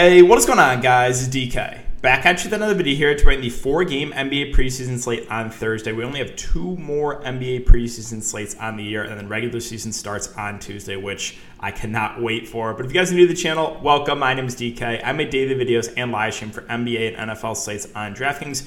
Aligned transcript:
Hey, 0.00 0.22
what 0.22 0.38
is 0.38 0.46
going 0.46 0.58
on, 0.58 0.80
guys? 0.80 1.22
It's 1.22 1.36
DK. 1.36 1.78
Back 2.00 2.24
at 2.24 2.38
you 2.38 2.46
with 2.46 2.54
another 2.54 2.72
video 2.74 2.96
here 2.96 3.14
to 3.14 3.22
bring 3.22 3.42
the 3.42 3.50
four 3.50 3.84
game 3.84 4.12
NBA 4.12 4.54
preseason 4.54 4.98
slate 4.98 5.28
on 5.28 5.50
Thursday. 5.50 5.92
We 5.92 6.04
only 6.04 6.20
have 6.20 6.34
two 6.36 6.74
more 6.78 7.22
NBA 7.22 7.66
preseason 7.66 8.22
slates 8.22 8.54
on 8.54 8.78
the 8.78 8.82
year, 8.82 9.04
and 9.04 9.20
then 9.20 9.28
regular 9.28 9.60
season 9.60 9.92
starts 9.92 10.32
on 10.38 10.58
Tuesday, 10.58 10.96
which 10.96 11.36
I 11.60 11.70
cannot 11.70 12.18
wait 12.18 12.48
for. 12.48 12.72
But 12.72 12.86
if 12.86 12.94
you 12.94 12.98
guys 12.98 13.12
are 13.12 13.14
new 13.14 13.26
to 13.26 13.34
the 13.34 13.38
channel, 13.38 13.78
welcome. 13.82 14.20
My 14.20 14.32
name 14.32 14.46
is 14.46 14.56
DK. 14.56 15.02
I 15.04 15.12
make 15.12 15.30
daily 15.30 15.54
videos 15.54 15.92
and 15.98 16.10
live 16.10 16.32
stream 16.32 16.50
for 16.50 16.62
NBA 16.62 17.18
and 17.18 17.30
NFL 17.30 17.58
slates 17.58 17.86
on 17.94 18.14
DraftKings. 18.14 18.66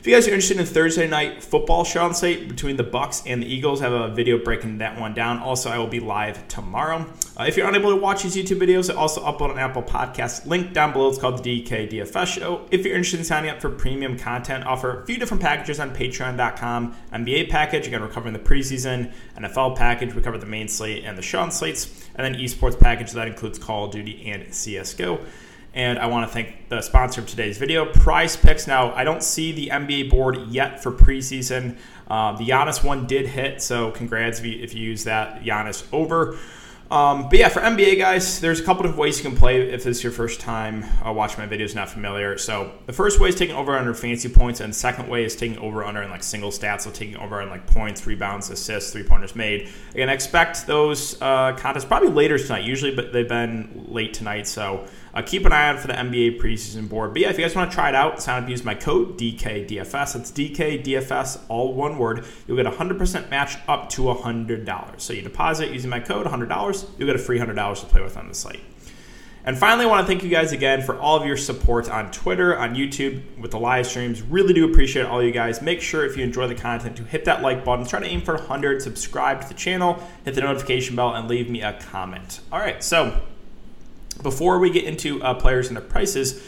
If 0.00 0.06
you 0.06 0.14
guys 0.14 0.26
are 0.26 0.30
interested 0.30 0.58
in 0.58 0.64
Thursday 0.64 1.06
night 1.06 1.42
football 1.42 1.86
on 1.98 2.14
site 2.14 2.48
between 2.48 2.76
the 2.76 2.82
Bucks 2.82 3.22
and 3.26 3.42
the 3.42 3.46
Eagles, 3.46 3.82
have 3.82 3.92
a 3.92 4.08
video 4.08 4.42
breaking 4.42 4.78
that 4.78 4.98
one 4.98 5.12
down. 5.12 5.40
Also, 5.40 5.68
I 5.68 5.76
will 5.76 5.88
be 5.88 6.00
live 6.00 6.48
tomorrow. 6.48 7.04
Uh, 7.38 7.44
if 7.44 7.58
you're 7.58 7.68
unable 7.68 7.90
to 7.90 7.96
watch 7.96 8.22
these 8.22 8.34
YouTube 8.34 8.62
videos, 8.62 8.90
I 8.90 8.96
also 8.96 9.22
upload 9.22 9.50
an 9.50 9.58
Apple 9.58 9.82
Podcast 9.82 10.46
link 10.46 10.72
down 10.72 10.94
below. 10.94 11.10
It's 11.10 11.18
called 11.18 11.44
the 11.44 11.62
DK 11.62 11.90
DFS 11.92 12.28
Show. 12.28 12.66
If 12.70 12.86
you're 12.86 12.94
interested 12.94 13.20
in 13.20 13.26
signing 13.26 13.50
up 13.50 13.60
for 13.60 13.68
premium 13.68 14.18
content, 14.18 14.64
offer 14.64 15.02
a 15.02 15.04
few 15.04 15.18
different 15.18 15.42
packages 15.42 15.78
on 15.78 15.94
Patreon.com. 15.94 16.96
NBA 17.12 17.50
package, 17.50 17.86
again, 17.86 18.00
we're 18.00 18.08
covering 18.08 18.32
the 18.32 18.38
preseason. 18.38 19.12
NFL 19.36 19.76
package, 19.76 20.14
we 20.14 20.22
cover 20.22 20.38
the 20.38 20.46
main 20.46 20.68
slate 20.68 21.04
and 21.04 21.18
the 21.18 21.38
on 21.38 21.50
slates. 21.50 22.08
And 22.14 22.24
then 22.24 22.40
esports 22.40 22.80
package 22.80 23.12
that 23.12 23.28
includes 23.28 23.58
Call 23.58 23.84
of 23.84 23.90
Duty 23.90 24.30
and 24.30 24.44
CSGO. 24.44 25.22
And 25.72 25.98
I 25.98 26.06
want 26.06 26.26
to 26.26 26.32
thank 26.32 26.68
the 26.68 26.82
sponsor 26.82 27.20
of 27.20 27.28
today's 27.28 27.56
video, 27.56 27.86
Prize 27.86 28.36
Picks. 28.36 28.66
Now, 28.66 28.92
I 28.92 29.04
don't 29.04 29.22
see 29.22 29.52
the 29.52 29.68
NBA 29.68 30.10
board 30.10 30.48
yet 30.48 30.82
for 30.82 30.90
preseason. 30.90 31.78
Uh, 32.08 32.36
the 32.36 32.48
Giannis 32.48 32.82
one 32.82 33.06
did 33.06 33.26
hit, 33.26 33.62
so 33.62 33.92
congrats 33.92 34.40
if 34.40 34.46
you, 34.46 34.60
if 34.62 34.74
you 34.74 34.82
use 34.82 35.04
that 35.04 35.42
Giannis 35.42 35.86
over. 35.92 36.36
Um, 36.90 37.28
but 37.28 37.38
yeah, 37.38 37.48
for 37.48 37.60
NBA 37.60 37.98
guys, 37.98 38.40
there's 38.40 38.58
a 38.58 38.64
couple 38.64 38.84
of 38.84 38.98
ways 38.98 39.16
you 39.16 39.30
can 39.30 39.38
play 39.38 39.60
if 39.60 39.84
this 39.84 39.98
is 39.98 40.02
your 40.02 40.10
first 40.10 40.40
time 40.40 40.84
uh, 41.06 41.12
watching 41.12 41.38
my 41.38 41.46
videos, 41.46 41.72
not 41.72 41.88
familiar. 41.88 42.36
So 42.36 42.72
the 42.86 42.92
first 42.92 43.20
way 43.20 43.28
is 43.28 43.36
taking 43.36 43.54
over 43.54 43.78
under 43.78 43.94
fancy 43.94 44.28
points, 44.28 44.58
and 44.58 44.74
second 44.74 45.08
way 45.08 45.24
is 45.24 45.36
taking 45.36 45.58
over 45.58 45.84
under 45.84 46.02
in 46.02 46.10
like 46.10 46.24
single 46.24 46.50
stats, 46.50 46.80
so 46.80 46.90
taking 46.90 47.16
over 47.16 47.40
in 47.42 47.48
like 47.48 47.64
points, 47.68 48.04
rebounds, 48.08 48.50
assists, 48.50 48.92
three 48.92 49.04
pointers 49.04 49.36
made. 49.36 49.68
Again, 49.92 50.10
I 50.10 50.14
expect 50.14 50.66
those 50.66 51.20
uh, 51.22 51.52
contests 51.56 51.84
probably 51.84 52.08
later 52.08 52.36
tonight, 52.38 52.64
usually, 52.64 52.92
but 52.92 53.12
they've 53.12 53.28
been 53.28 53.86
late 53.88 54.12
tonight, 54.12 54.48
so 54.48 54.84
uh, 55.14 55.22
keep 55.22 55.44
an 55.44 55.52
eye 55.52 55.68
out 55.68 55.80
for 55.80 55.86
the 55.86 55.94
NBA 55.94 56.40
preseason 56.40 56.88
board. 56.88 57.12
But 57.12 57.22
yeah, 57.22 57.30
if 57.30 57.38
you 57.38 57.44
guys 57.44 57.54
want 57.54 57.70
to 57.70 57.74
try 57.74 57.88
it 57.88 57.94
out, 57.94 58.22
sign 58.22 58.42
up 58.42 58.48
use 58.48 58.64
my 58.64 58.74
code 58.74 59.18
DKDFS. 59.18 60.14
That's 60.14 60.32
DKDFS, 60.32 61.42
all 61.48 61.74
one 61.74 61.98
word. 61.98 62.24
You'll 62.46 62.56
get 62.56 62.66
a 62.66 62.70
100% 62.70 63.30
match 63.30 63.56
up 63.68 63.88
to 63.90 64.02
$100. 64.02 65.00
So 65.00 65.12
you 65.12 65.22
deposit 65.22 65.70
using 65.72 65.90
my 65.90 66.00
code, 66.00 66.26
$100, 66.26 66.90
you'll 66.98 67.06
get 67.06 67.16
a 67.16 67.18
free 67.18 67.38
$100 67.38 67.80
to 67.80 67.86
play 67.86 68.02
with 68.02 68.16
on 68.16 68.28
the 68.28 68.34
site. 68.34 68.60
And 69.42 69.56
finally, 69.56 69.86
I 69.86 69.88
want 69.88 70.02
to 70.02 70.06
thank 70.06 70.22
you 70.22 70.28
guys 70.28 70.52
again 70.52 70.82
for 70.82 70.98
all 70.98 71.16
of 71.16 71.26
your 71.26 71.38
support 71.38 71.90
on 71.90 72.10
Twitter, 72.10 72.58
on 72.58 72.74
YouTube, 72.74 73.22
with 73.38 73.52
the 73.52 73.58
live 73.58 73.86
streams. 73.86 74.20
Really 74.20 74.52
do 74.52 74.70
appreciate 74.70 75.06
all 75.06 75.22
you 75.22 75.32
guys. 75.32 75.62
Make 75.62 75.80
sure 75.80 76.04
if 76.04 76.14
you 76.16 76.22
enjoy 76.22 76.46
the 76.46 76.54
content 76.54 76.96
to 76.98 77.04
hit 77.04 77.24
that 77.24 77.40
like 77.40 77.64
button, 77.64 77.86
try 77.86 78.00
to 78.00 78.06
aim 78.06 78.20
for 78.20 78.34
100, 78.34 78.82
subscribe 78.82 79.40
to 79.40 79.48
the 79.48 79.54
channel, 79.54 79.98
hit 80.26 80.34
the 80.34 80.42
notification 80.42 80.94
bell, 80.94 81.14
and 81.14 81.26
leave 81.26 81.48
me 81.48 81.62
a 81.62 81.72
comment. 81.72 82.40
All 82.52 82.58
right, 82.58 82.84
so 82.84 83.18
before 84.22 84.58
we 84.58 84.70
get 84.70 84.84
into 84.84 85.22
uh, 85.22 85.34
players 85.34 85.68
and 85.68 85.76
their 85.76 85.84
prices, 85.84 86.42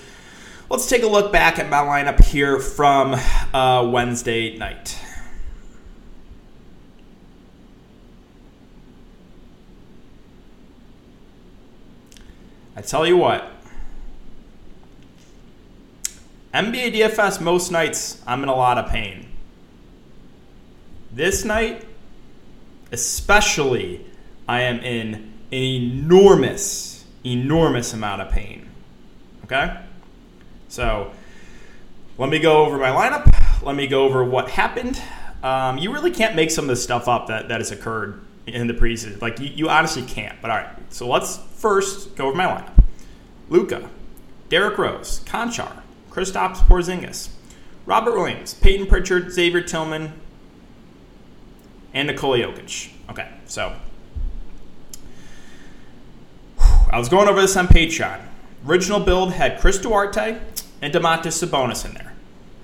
let's 0.71 0.89
take 0.89 1.03
a 1.03 1.07
look 1.07 1.33
back 1.33 1.59
at 1.59 1.69
my 1.69 1.79
lineup 1.79 2.23
here 2.25 2.59
from 2.59 3.15
uh, 3.55 3.89
Wednesday 3.91 4.57
night. 4.57 4.99
I 12.75 12.81
tell 12.81 13.07
you 13.07 13.17
what, 13.17 13.51
NBA 16.55 16.95
DFS 16.95 17.41
most 17.41 17.71
nights 17.71 18.23
I'm 18.27 18.43
in 18.43 18.49
a 18.49 18.55
lot 18.55 18.79
of 18.79 18.91
pain. 18.91 19.29
This 21.13 21.45
night, 21.45 21.85
especially, 22.91 24.07
I 24.49 24.63
am 24.63 24.81
in 24.81 25.15
an 25.15 25.33
enormous 25.53 26.92
enormous 27.25 27.93
amount 27.93 28.23
of 28.23 28.31
pain. 28.31 28.69
Okay? 29.45 29.79
So 30.69 31.13
let 32.19 32.31
me 32.31 32.39
go 32.39 32.65
over 32.65 32.79
my 32.79 32.91
lineup. 32.91 33.63
Let 33.63 33.77
me 33.77 33.87
go 33.87 34.05
over 34.05 34.25
what 34.25 34.51
happened. 34.51 35.01
Um, 35.43 35.79
you 35.79 35.93
really 35.93 36.11
can't 36.11 36.37
make 36.37 36.51
some 36.51 36.65
of 36.65 36.69
this 36.69 36.83
stuff 36.83 37.09
up 37.09 37.27
that, 37.29 37.49
that 37.49 37.61
has 37.61 37.71
occurred 37.71 38.21
in 38.47 38.67
the 38.67 38.75
preseason. 38.75 39.21
Like, 39.21 39.39
you, 39.41 39.47
you 39.49 39.69
honestly 39.69 40.03
can't. 40.03 40.41
But 40.41 40.51
all 40.51 40.57
right, 40.57 40.93
so 40.93 41.09
let's 41.09 41.39
first 41.57 42.17
go 42.17 42.29
over 42.29 42.37
my 42.37 42.47
lineup 42.47 42.73
Luka, 43.49 43.89
Derrick 44.49 44.79
Rose, 44.79 45.21
Konchar, 45.25 45.83
Kristaps 46.11 46.59
Porzingis, 46.59 47.31
Robert 47.87 48.15
Williams, 48.15 48.55
Peyton 48.55 48.87
Pritchard, 48.87 49.33
Xavier 49.33 49.63
Tillman, 49.63 50.13
and 51.93 52.09
Nikola 52.09 52.39
Jokic. 52.39 52.93
Okay, 53.11 53.29
so 53.47 53.75
I 56.93 56.99
was 56.99 57.09
going 57.09 57.27
over 57.27 57.41
this 57.41 57.57
on 57.57 57.69
Patreon. 57.69 58.21
Original 58.67 59.01
build 59.01 59.33
had 59.33 59.59
Chris 59.59 59.79
Duarte 59.79 60.39
and 60.83 60.93
Domantas 60.93 61.43
Sabonis 61.43 61.87
in 61.87 61.95
there. 61.95 62.13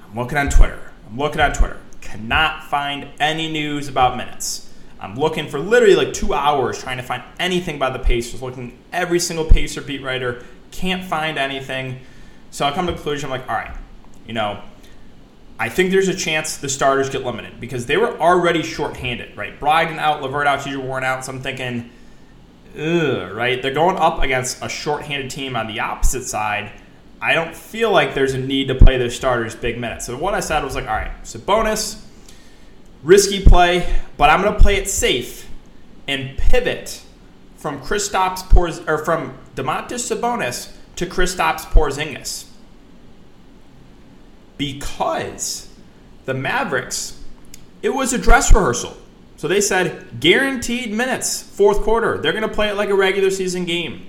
I'm 0.04 0.14
looking 0.14 0.36
on 0.36 0.50
Twitter. 0.50 0.92
I'm 1.08 1.16
looking 1.16 1.40
on 1.40 1.54
Twitter. 1.54 1.78
Cannot 2.02 2.64
find 2.64 3.08
any 3.20 3.50
news 3.50 3.88
about 3.88 4.18
minutes. 4.18 4.70
I'm 5.00 5.14
looking 5.14 5.48
for 5.48 5.58
literally 5.58 5.96
like 5.96 6.12
two 6.12 6.34
hours 6.34 6.78
trying 6.78 6.98
to 6.98 7.02
find 7.02 7.22
anything 7.40 7.76
about 7.76 7.94
the 7.94 8.00
Pacers. 8.00 8.42
Looking 8.42 8.78
every 8.92 9.18
single 9.18 9.46
Pacer 9.46 9.80
beat 9.80 10.02
writer. 10.02 10.44
Can't 10.72 11.02
find 11.02 11.38
anything. 11.38 12.00
So 12.50 12.66
I 12.66 12.72
come 12.72 12.84
to 12.84 12.92
the 12.92 12.96
conclusion. 12.96 13.32
I'm 13.32 13.40
like, 13.40 13.48
all 13.48 13.56
right, 13.56 13.74
you 14.26 14.34
know, 14.34 14.60
I 15.58 15.70
think 15.70 15.90
there's 15.90 16.08
a 16.08 16.14
chance 16.14 16.58
the 16.58 16.68
starters 16.68 17.08
get 17.08 17.24
limited 17.24 17.60
because 17.60 17.86
they 17.86 17.96
were 17.96 18.20
already 18.20 18.62
shorthanded, 18.62 19.38
right? 19.38 19.58
Brogdon 19.58 19.96
out, 19.96 20.20
LeVert 20.20 20.46
out, 20.46 20.58
TJ 20.60 20.76
Warren 20.76 21.02
out. 21.02 21.24
So 21.24 21.32
I'm 21.32 21.40
thinking 21.40 21.90
ugh, 22.78 23.32
right? 23.32 23.60
They're 23.60 23.74
going 23.74 23.96
up 23.96 24.22
against 24.22 24.62
a 24.62 24.68
shorthanded 24.68 25.30
team 25.30 25.56
on 25.56 25.66
the 25.66 25.80
opposite 25.80 26.24
side. 26.24 26.72
I 27.20 27.34
don't 27.34 27.54
feel 27.54 27.90
like 27.90 28.14
there's 28.14 28.34
a 28.34 28.38
need 28.38 28.68
to 28.68 28.74
play 28.74 28.96
their 28.96 29.10
starters 29.10 29.56
big 29.56 29.78
minutes. 29.78 30.06
So 30.06 30.16
what 30.16 30.34
I 30.34 30.40
said 30.40 30.62
was 30.62 30.74
like, 30.74 30.86
all 30.86 30.94
right, 30.94 31.10
Sabonis, 31.24 32.00
risky 33.02 33.44
play, 33.44 33.92
but 34.16 34.30
I'm 34.30 34.42
going 34.42 34.54
to 34.54 34.60
play 34.60 34.76
it 34.76 34.88
safe 34.88 35.48
and 36.06 36.38
pivot 36.38 37.02
from 37.56 37.80
Kristaps 37.80 38.42
Porz 38.42 38.86
or 38.88 39.04
from 39.04 39.36
Domantas 39.56 40.14
Sabonis 40.14 40.72
to 40.96 41.06
Kristaps 41.06 41.62
Porzingis 41.62 42.46
because 44.58 45.68
the 46.26 46.34
Mavericks, 46.34 47.22
it 47.80 47.90
was 47.90 48.12
a 48.12 48.18
dress 48.18 48.52
rehearsal. 48.52 48.96
So 49.38 49.46
they 49.46 49.60
said 49.60 50.18
guaranteed 50.18 50.92
minutes, 50.92 51.40
fourth 51.40 51.82
quarter. 51.82 52.18
They're 52.18 52.32
going 52.32 52.42
to 52.42 52.52
play 52.52 52.70
it 52.70 52.74
like 52.74 52.88
a 52.88 52.94
regular 52.94 53.30
season 53.30 53.64
game. 53.64 54.04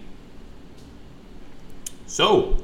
So, 2.08 2.58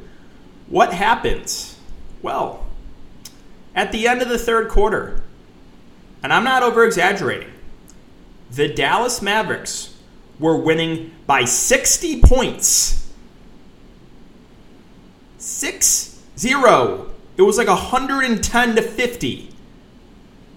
what 0.67 0.91
happens? 0.91 1.79
Well, 2.23 2.65
at 3.75 3.91
the 3.91 4.07
end 4.07 4.23
of 4.23 4.29
the 4.29 4.39
third 4.39 4.69
quarter, 4.69 5.21
and 6.23 6.33
I'm 6.33 6.43
not 6.43 6.63
over 6.63 6.83
exaggerating, 6.83 7.51
the 8.49 8.67
Dallas 8.67 9.21
Mavericks 9.21 9.95
were 10.39 10.57
winning 10.57 11.11
by 11.27 11.45
60 11.45 12.21
points. 12.21 13.13
6 15.37 16.19
0. 16.35 17.11
It 17.37 17.43
was 17.43 17.59
like 17.59 17.67
110 17.67 18.75
to 18.75 18.81
50. 18.81 19.53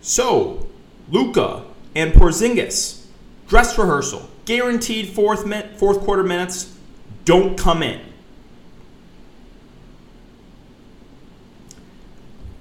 So, 0.00 0.66
Luka 1.10 1.67
and 1.98 2.12
Porzingis. 2.12 3.04
Dress 3.48 3.76
rehearsal, 3.76 4.30
guaranteed 4.44 5.08
fourth 5.08 5.44
min- 5.44 5.74
fourth 5.76 6.00
quarter 6.00 6.22
minutes. 6.22 6.76
Don't 7.24 7.58
come 7.58 7.82
in. 7.82 8.00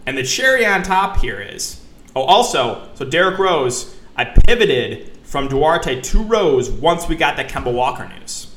And 0.08 0.18
the 0.18 0.24
cherry 0.24 0.66
on 0.66 0.82
top 0.82 1.18
here 1.18 1.40
is 1.40 1.86
oh, 2.16 2.24
also, 2.24 2.90
so 2.96 3.06
Derrick 3.06 3.38
Rose, 3.38 3.96
I 4.16 4.26
pivoted 4.26 5.12
from 5.24 5.50
Duarte 5.50 6.02
to 6.02 6.24
Rose 6.24 6.72
once 6.72 7.08
we 7.08 7.16
got 7.16 7.36
that 7.38 7.50
Kemba 7.50 7.72
Walker 7.72 8.10
news. 8.18 8.56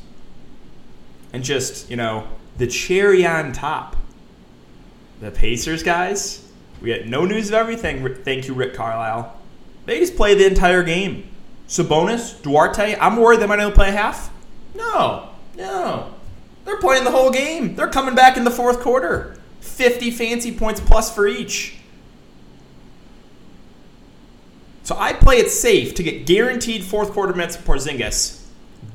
And 1.33 1.44
just, 1.44 1.91
you 1.91 1.97
know, 1.97 2.26
the 2.56 2.67
cherry 2.67 3.26
on 3.26 3.53
top. 3.53 3.97
The 5.21 5.31
Pacers 5.31 5.83
guys, 5.83 6.49
we 6.81 6.87
get 6.88 7.06
no 7.06 7.26
news 7.26 7.49
of 7.49 7.55
everything. 7.55 8.15
Thank 8.25 8.49
you, 8.49 8.55
Rick 8.55 8.73
Carlisle. 8.73 9.40
They 9.91 9.99
just 9.99 10.15
play 10.15 10.37
the 10.37 10.47
entire 10.47 10.85
game. 10.85 11.29
Sabonis, 11.67 12.41
Duarte, 12.43 12.97
I'm 13.01 13.17
worried 13.17 13.41
they 13.41 13.47
might 13.47 13.59
only 13.59 13.75
play 13.75 13.91
half. 13.91 14.33
No, 14.73 15.31
no. 15.57 16.15
They're 16.65 16.79
playing 16.79 17.03
the 17.03 17.11
whole 17.11 17.33
game. 17.33 17.75
They're 17.75 17.89
coming 17.89 18.15
back 18.15 18.37
in 18.37 18.45
the 18.45 18.53
fourth 18.53 18.79
quarter. 18.79 19.41
50 19.63 20.13
fancy 20.13 20.57
points 20.57 20.79
plus 20.79 21.13
for 21.13 21.27
each. 21.27 21.75
So 24.85 24.95
I 24.97 25.13
play 25.13 25.39
it 25.39 25.51
safe 25.51 25.97
to 25.97 26.05
get 26.05 26.25
guaranteed 26.25 26.85
fourth 26.85 27.11
quarter 27.11 27.33
minutes 27.33 27.57
for 27.57 27.75
Porzingis. 27.75 28.47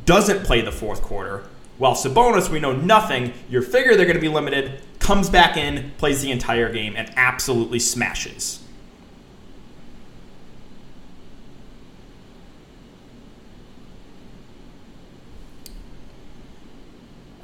Doesn't 0.05 0.45
play 0.45 0.61
the 0.61 0.71
fourth 0.71 1.01
quarter. 1.01 1.43
While 1.77 1.95
Sabonis, 1.95 2.47
we 2.47 2.61
know 2.61 2.71
nothing. 2.71 3.33
You 3.49 3.61
figure 3.61 3.97
they're 3.97 4.05
going 4.05 4.15
to 4.15 4.21
be 4.21 4.29
limited, 4.29 4.79
comes 4.99 5.29
back 5.29 5.57
in, 5.57 5.91
plays 5.97 6.21
the 6.21 6.31
entire 6.31 6.71
game, 6.71 6.95
and 6.95 7.11
absolutely 7.17 7.79
smashes. 7.79 8.64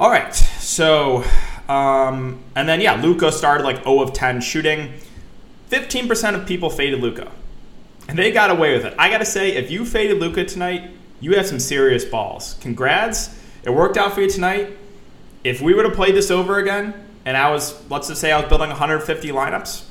All 0.01 0.09
right, 0.09 0.33
so 0.33 1.23
um, 1.69 2.41
and 2.55 2.67
then 2.67 2.81
yeah, 2.81 2.99
Luka 2.99 3.31
started 3.31 3.63
like 3.63 3.83
0 3.83 4.01
of 4.01 4.13
10 4.13 4.41
shooting. 4.41 4.93
15% 5.69 6.33
of 6.33 6.47
people 6.47 6.71
faded 6.71 7.01
Luka. 7.01 7.31
and 8.07 8.17
they 8.17 8.31
got 8.31 8.49
away 8.49 8.73
with 8.73 8.83
it. 8.83 8.95
I 8.97 9.11
gotta 9.11 9.25
say, 9.25 9.51
if 9.51 9.69
you 9.69 9.85
faded 9.85 10.17
Luka 10.17 10.43
tonight, 10.43 10.89
you 11.19 11.35
have 11.35 11.45
some 11.45 11.59
serious 11.59 12.03
balls. 12.03 12.55
Congrats, 12.61 13.39
it 13.63 13.69
worked 13.69 13.95
out 13.95 14.13
for 14.13 14.21
you 14.21 14.27
tonight. 14.27 14.75
If 15.43 15.61
we 15.61 15.75
would 15.75 15.85
have 15.85 15.93
played 15.93 16.15
this 16.15 16.31
over 16.31 16.57
again, 16.57 16.95
and 17.23 17.37
I 17.37 17.51
was 17.51 17.79
let's 17.91 18.07
just 18.07 18.21
say 18.21 18.31
I 18.31 18.39
was 18.39 18.49
building 18.49 18.69
150 18.69 19.27
lineups, 19.27 19.83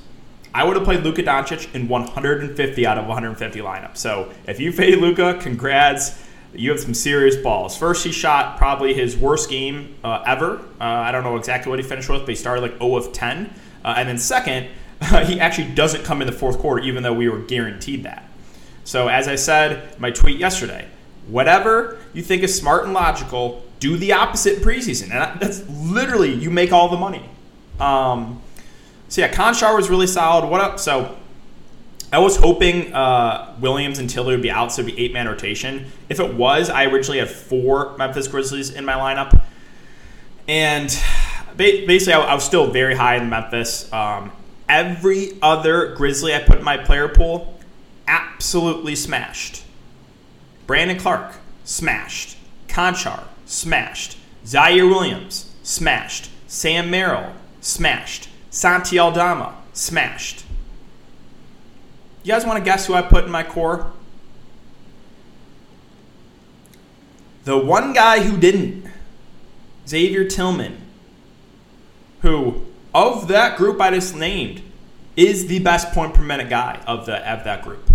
I 0.53 0.65
would 0.65 0.75
have 0.75 0.85
played 0.85 1.05
Luka 1.05 1.23
Doncic 1.23 1.73
in 1.73 1.87
150 1.87 2.85
out 2.85 2.99
of 2.99 3.07
150 3.07 3.61
lineups. 3.61 3.99
So 3.99 4.33
if 4.49 4.59
you 4.59 4.73
faded 4.73 4.99
Luka, 4.99 5.39
congrats 5.41 6.21
you 6.55 6.71
have 6.71 6.81
some 6.81 6.95
serious 6.95 7.37
balls. 7.37 7.77
First, 7.77 8.05
he 8.05 8.13
shot 8.13 8.59
probably 8.59 8.95
his 8.95 9.17
worst 9.17 9.49
game 9.49 9.95
uh, 10.03 10.23
ever. 10.27 10.57
Uh, 10.81 10.85
I 10.85 11.13
don't 11.13 11.25
know 11.25 11.37
exactly 11.37 11.71
what 11.71 11.79
he 11.79 11.85
finished 11.85 12.09
with, 12.09 12.21
but 12.21 12.31
he 12.31 12.35
started 12.35 12.63
like 12.63 12.79
0 12.79 12.97
of 12.97 13.13
10. 13.13 13.53
Uh, 13.85 13.95
and 13.97 14.09
then 14.09 14.19
second, 14.19 14.69
he 15.27 15.41
actually 15.41 15.73
doesn't 15.75 16.05
come 16.05 16.21
in 16.21 16.27
the 16.27 16.33
fourth 16.33 16.59
quarter, 16.59 16.83
even 16.83 17.03
though 17.03 17.13
we 17.13 17.29
were 17.29 17.39
guaranteed 17.39 18.05
that. 18.05 18.29
So 18.85 19.09
as 19.09 19.29
I 19.29 19.37
said 19.37 19.99
my 20.01 20.11
tweet 20.11 20.39
yesterday, 20.39 20.89
whatever 21.29 21.99
you 22.13 22.23
think 22.23 22.43
is 22.43 22.57
smart 22.57 22.85
and 22.85 22.93
logical, 22.93 23.65
do 23.79 23.97
the 23.97 24.13
opposite 24.13 24.59
in 24.59 24.65
preseason, 24.65 25.11
and 25.13 25.41
that's 25.41 25.67
literally 25.69 26.33
you 26.33 26.51
make 26.51 26.73
all 26.73 26.89
the 26.89 26.97
money. 26.97 27.25
Um, 27.79 28.43
so 29.09 29.23
yeah, 29.23 29.33
Konchar 29.33 29.75
was 29.77 29.89
really 29.89 30.07
solid. 30.07 30.49
What 30.49 30.61
up? 30.61 30.79
So 30.79 31.17
I 32.13 32.19
was 32.19 32.37
hoping 32.37 32.93
uh, 32.93 33.55
Williams 33.61 33.99
and 33.99 34.11
Tiller 34.11 34.33
would 34.33 34.43
be 34.43 34.51
out, 34.51 34.73
so 34.73 34.83
it'd 34.83 34.95
be 34.95 35.03
eight 35.03 35.13
man 35.13 35.29
rotation. 35.29 35.87
If 36.09 36.19
it 36.19 36.35
was, 36.35 36.69
I 36.69 36.87
originally 36.87 37.19
had 37.19 37.31
four 37.31 37.97
Memphis 37.97 38.27
Grizzlies 38.27 38.71
in 38.71 38.85
my 38.85 38.95
lineup, 38.95 39.41
and 40.49 40.89
basically, 41.57 42.15
I 42.15 42.35
was 42.35 42.45
still 42.45 42.71
very 42.71 42.97
high 42.97 43.17
in 43.17 43.29
Memphis. 43.29 43.93
Um, 43.93 44.33
every 44.69 45.39
other 45.41 45.95
Grizzly 45.95 46.35
I 46.35 46.41
put 46.41 46.59
in 46.59 46.65
my 46.65 46.79
player 46.79 47.09
pool 47.09 47.59
absolutely 48.09 48.97
smashed. 48.97 49.63
Brandon 50.67 50.99
Clarke 50.99 51.35
smashed. 51.65 52.37
Konchar 52.69 53.25
smashed. 53.47 54.19
Ziaire 54.45 54.89
Williams 54.89 55.55
smashed. 55.63 56.31
Sam 56.47 56.91
Merrill 56.91 57.33
smashed. 57.61 58.29
Santi 58.51 58.99
Aldama 58.99 59.57
smashed. 59.73 60.40
You 62.23 62.33
guys 62.33 62.45
want 62.45 62.59
to 62.59 62.65
guess 62.65 62.87
who 62.87 62.95
I 62.95 63.03
put 63.03 63.25
in 63.25 63.31
my 63.31 63.43
core? 63.43 63.93
The 67.45 67.57
one 67.57 67.95
guy 67.95 68.21
who 68.21 68.37
didn't, 68.37 68.85
Xavier 69.89 70.25
Tillman, 70.25 70.77
who, 72.21 72.67
of 72.95 73.29
that 73.29 73.57
group 73.57 73.81
I 73.81 73.91
just 73.91 74.15
named, 74.15 74.63
is 75.17 75.47
the 75.47 75.59
best 75.61 75.93
point 75.93 76.15
per 76.15 76.23
minute 76.23 76.51
guy 76.51 76.83
of, 76.87 77.07
the, 77.07 77.17
of 77.29 77.45
that 77.45 77.63
group. 77.63 77.91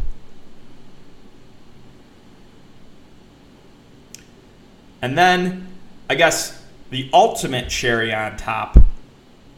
And 5.01 5.16
then, 5.16 5.68
I 6.10 6.16
guess, 6.16 6.63
the 6.89 7.10
ultimate 7.13 7.69
cherry 7.69 8.13
on 8.13 8.38
top 8.38 8.77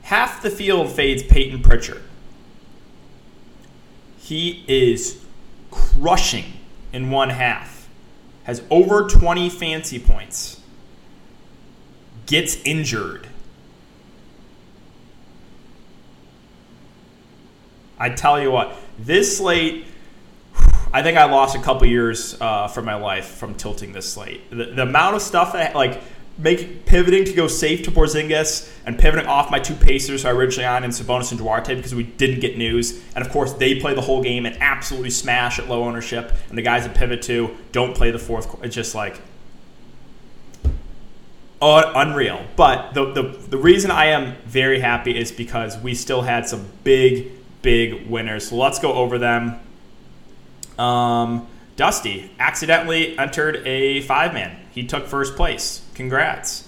half 0.08 0.42
the 0.42 0.50
field 0.50 0.90
fades 0.90 1.22
Peyton 1.24 1.62
Pritchard. 1.62 2.02
He 4.28 4.66
is 4.68 5.24
crushing 5.72 6.52
in 6.92 7.12
one 7.12 7.30
half. 7.30 7.88
Has 8.44 8.62
over 8.70 9.08
20 9.08 9.50
fancy 9.50 10.00
points. 10.00 10.60
Gets 12.26 12.58
injured. 12.66 13.26
I 17.98 18.10
tell 18.10 18.42
you 18.42 18.52
what, 18.52 18.76
this 19.00 19.38
slate, 19.38 19.86
I 20.92 21.04
think 21.04 21.18
I 21.18 21.24
lost 21.32 21.56
a 21.56 21.62
couple 21.62 21.88
years 21.88 22.36
uh, 22.42 22.68
from 22.68 22.84
my 22.84 22.96
life 22.96 23.28
from 23.28 23.56
tilting 23.56 23.94
this 23.94 24.12
slate. 24.12 24.50
The, 24.50 24.66
the 24.66 24.82
amount 24.82 25.16
of 25.16 25.22
stuff 25.22 25.54
that, 25.54 25.74
like, 25.74 26.02
make 26.38 26.86
pivoting 26.86 27.26
to 27.26 27.34
go 27.34 27.48
safe 27.48 27.84
to 27.84 27.92
Porzingis 27.92 28.72
and 28.86 28.98
pivoting 28.98 29.26
off 29.26 29.50
my 29.50 29.60
two 29.60 29.74
Pacers 29.74 30.24
who 30.24 30.30
I 30.30 30.32
originally 30.32 30.68
on 30.68 30.84
in 30.84 30.92
Sabonis 30.92 31.32
and 31.32 31.40
Duarte 31.40 31.76
because 31.76 31.96
we 31.96 32.04
didn't 32.04 32.40
get 32.40 32.58
news. 32.58 33.02
And 33.16 33.26
of 33.26 33.32
course, 33.32 33.54
they 33.54 33.80
play 33.80 33.94
the 33.94 34.02
whole 34.02 34.22
game 34.22 34.46
and 34.46 34.56
absolutely 34.62 35.10
smash 35.10 35.60
at 35.60 35.68
low 35.68 35.84
ownership. 35.84 36.32
And 36.50 36.58
the 36.58 36.62
guys 36.62 36.86
that 36.86 36.96
pivot 36.96 37.22
to 37.24 37.56
don't 37.72 37.96
play 37.96 38.12
the 38.12 38.20
fourth. 38.20 38.64
It's 38.64 38.76
just 38.76 38.94
like 38.94 39.20
unreal. 41.62 42.46
But 42.56 42.94
the, 42.94 43.12
the 43.14 43.24
the 43.50 43.58
reason 43.58 43.92
I 43.92 44.08
am 44.08 44.36
very 44.46 44.80
happy 44.80 45.18
is 45.18 45.32
because 45.32 45.78
we 45.80 45.96
still 45.96 46.22
had 46.22 46.48
some 46.48 46.66
big 46.84 47.32
big 47.62 48.08
winners. 48.08 48.50
So 48.50 48.56
let's 48.56 48.80
go 48.80 48.94
over 48.94 49.18
them. 49.18 49.60
Um, 50.78 51.48
Dusty 51.76 52.32
accidentally 52.40 53.18
entered 53.18 53.66
a 53.66 54.02
five 54.02 54.34
man. 54.34 54.58
He 54.72 54.86
took 54.86 55.08
first 55.08 55.36
place. 55.36 55.87
Congrats. 55.98 56.68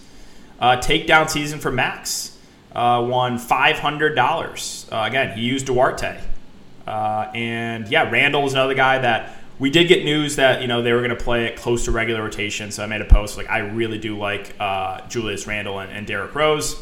Uh, 0.60 0.76
takedown 0.78 1.30
season 1.30 1.60
for 1.60 1.72
Max. 1.72 2.36
Uh, 2.74 3.06
won 3.08 3.38
$500. 3.38 4.92
Uh, 4.92 5.08
again, 5.08 5.38
he 5.38 5.44
used 5.44 5.68
Duarte. 5.68 6.20
Uh, 6.86 7.32
and 7.36 7.88
yeah, 7.88 8.10
Randle 8.10 8.42
was 8.42 8.54
another 8.54 8.74
guy 8.74 8.98
that 8.98 9.38
we 9.60 9.70
did 9.70 9.88
get 9.88 10.04
news 10.04 10.38
that 10.38 10.62
you 10.62 10.68
know 10.68 10.82
they 10.82 10.92
were 10.94 11.00
going 11.00 11.16
to 11.16 11.24
play 11.24 11.46
it 11.46 11.58
close 11.58 11.86
to 11.86 11.92
regular 11.92 12.24
rotation. 12.24 12.72
So 12.72 12.84
I 12.84 12.88
made 12.88 13.02
a 13.02 13.06
post 13.06 13.38
like 13.38 13.50
I 13.50 13.60
really 13.60 14.00
do 14.00 14.18
like 14.18 14.56
uh, 14.60 15.08
Julius 15.08 15.46
Randle 15.46 15.80
and, 15.80 15.92
and 15.92 16.08
Derrick 16.08 16.34
Rose. 16.34 16.76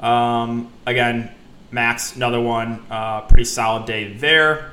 Um, 0.00 0.72
again, 0.86 1.30
Max, 1.70 2.16
another 2.16 2.40
one, 2.40 2.84
pretty 3.28 3.44
solid 3.44 3.86
day 3.86 4.12
there. 4.12 4.72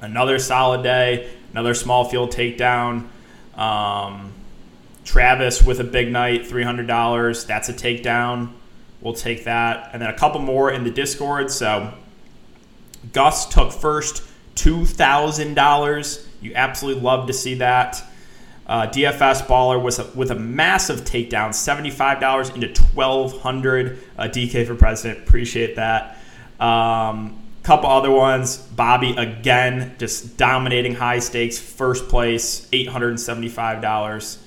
Another 0.00 0.40
solid 0.40 0.82
day, 0.82 1.30
another 1.52 1.74
small 1.74 2.04
field 2.04 2.32
takedown. 2.32 3.06
Um, 3.54 4.31
Travis 5.04 5.62
with 5.62 5.80
a 5.80 5.84
big 5.84 6.12
night, 6.12 6.42
$300. 6.42 7.46
That's 7.46 7.68
a 7.68 7.72
takedown. 7.72 8.52
We'll 9.00 9.14
take 9.14 9.44
that. 9.44 9.90
And 9.92 10.00
then 10.00 10.08
a 10.08 10.16
couple 10.16 10.40
more 10.40 10.70
in 10.70 10.84
the 10.84 10.90
Discord. 10.90 11.50
So 11.50 11.92
Gus 13.12 13.48
took 13.48 13.72
first, 13.72 14.22
$2,000. 14.54 16.26
You 16.40 16.52
absolutely 16.54 17.02
love 17.02 17.26
to 17.26 17.32
see 17.32 17.54
that. 17.54 18.02
Uh, 18.66 18.86
DFS 18.86 19.46
baller 19.46 19.82
was 19.82 19.98
a, 19.98 20.04
with 20.14 20.30
a 20.30 20.36
massive 20.36 21.00
takedown, 21.00 21.50
$75 21.50 22.54
into 22.54 22.68
1200 22.94 23.98
uh, 24.16 24.22
DK 24.24 24.66
for 24.66 24.76
president. 24.76 25.26
Appreciate 25.26 25.76
that. 25.76 26.16
Um, 26.60 27.38
couple 27.64 27.88
other 27.90 28.10
ones. 28.10 28.56
Bobby 28.56 29.14
again, 29.16 29.94
just 29.98 30.36
dominating 30.36 30.94
high 30.94 31.18
stakes, 31.18 31.58
first 31.58 32.08
place, 32.08 32.68
$875 32.72 34.41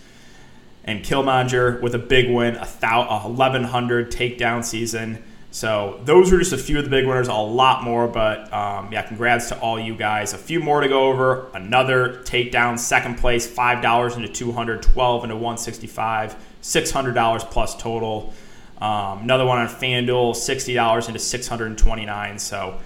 and 0.85 1.03
Killmonger 1.03 1.81
with 1.81 1.93
a 1.95 1.99
big 1.99 2.29
win, 2.29 2.55
a 2.55 2.65
1100 2.65 4.11
takedown 4.11 4.63
season. 4.63 5.21
So 5.49 5.99
those 6.03 6.31
are 6.31 6.37
just 6.37 6.53
a 6.53 6.57
few 6.57 6.77
of 6.77 6.83
the 6.83 6.89
big 6.89 7.07
winners, 7.07 7.27
a 7.27 7.33
lot 7.33 7.83
more, 7.83 8.07
but 8.07 8.53
um, 8.53 8.91
yeah, 8.91 9.01
congrats 9.01 9.49
to 9.49 9.59
all 9.59 9.79
you 9.79 9.95
guys. 9.95 10.33
A 10.33 10.37
few 10.37 10.59
more 10.59 10.81
to 10.81 10.87
go 10.87 11.05
over. 11.05 11.47
Another 11.53 12.21
takedown, 12.23 12.77
second 12.77 13.17
place, 13.17 13.47
five 13.47 13.81
dollars 13.81 14.15
into 14.15 14.27
212 14.27 15.23
into 15.23 15.35
165, 15.35 16.35
six 16.61 16.91
hundred 16.91 17.13
dollars 17.13 17.43
plus 17.43 17.75
total. 17.77 18.33
Um, 18.81 19.21
another 19.21 19.45
one 19.45 19.59
on 19.59 19.67
FanDuel, 19.69 20.35
sixty 20.35 20.73
dollars 20.73 21.07
into 21.07 21.19
629. 21.19 22.37
So 22.37 22.77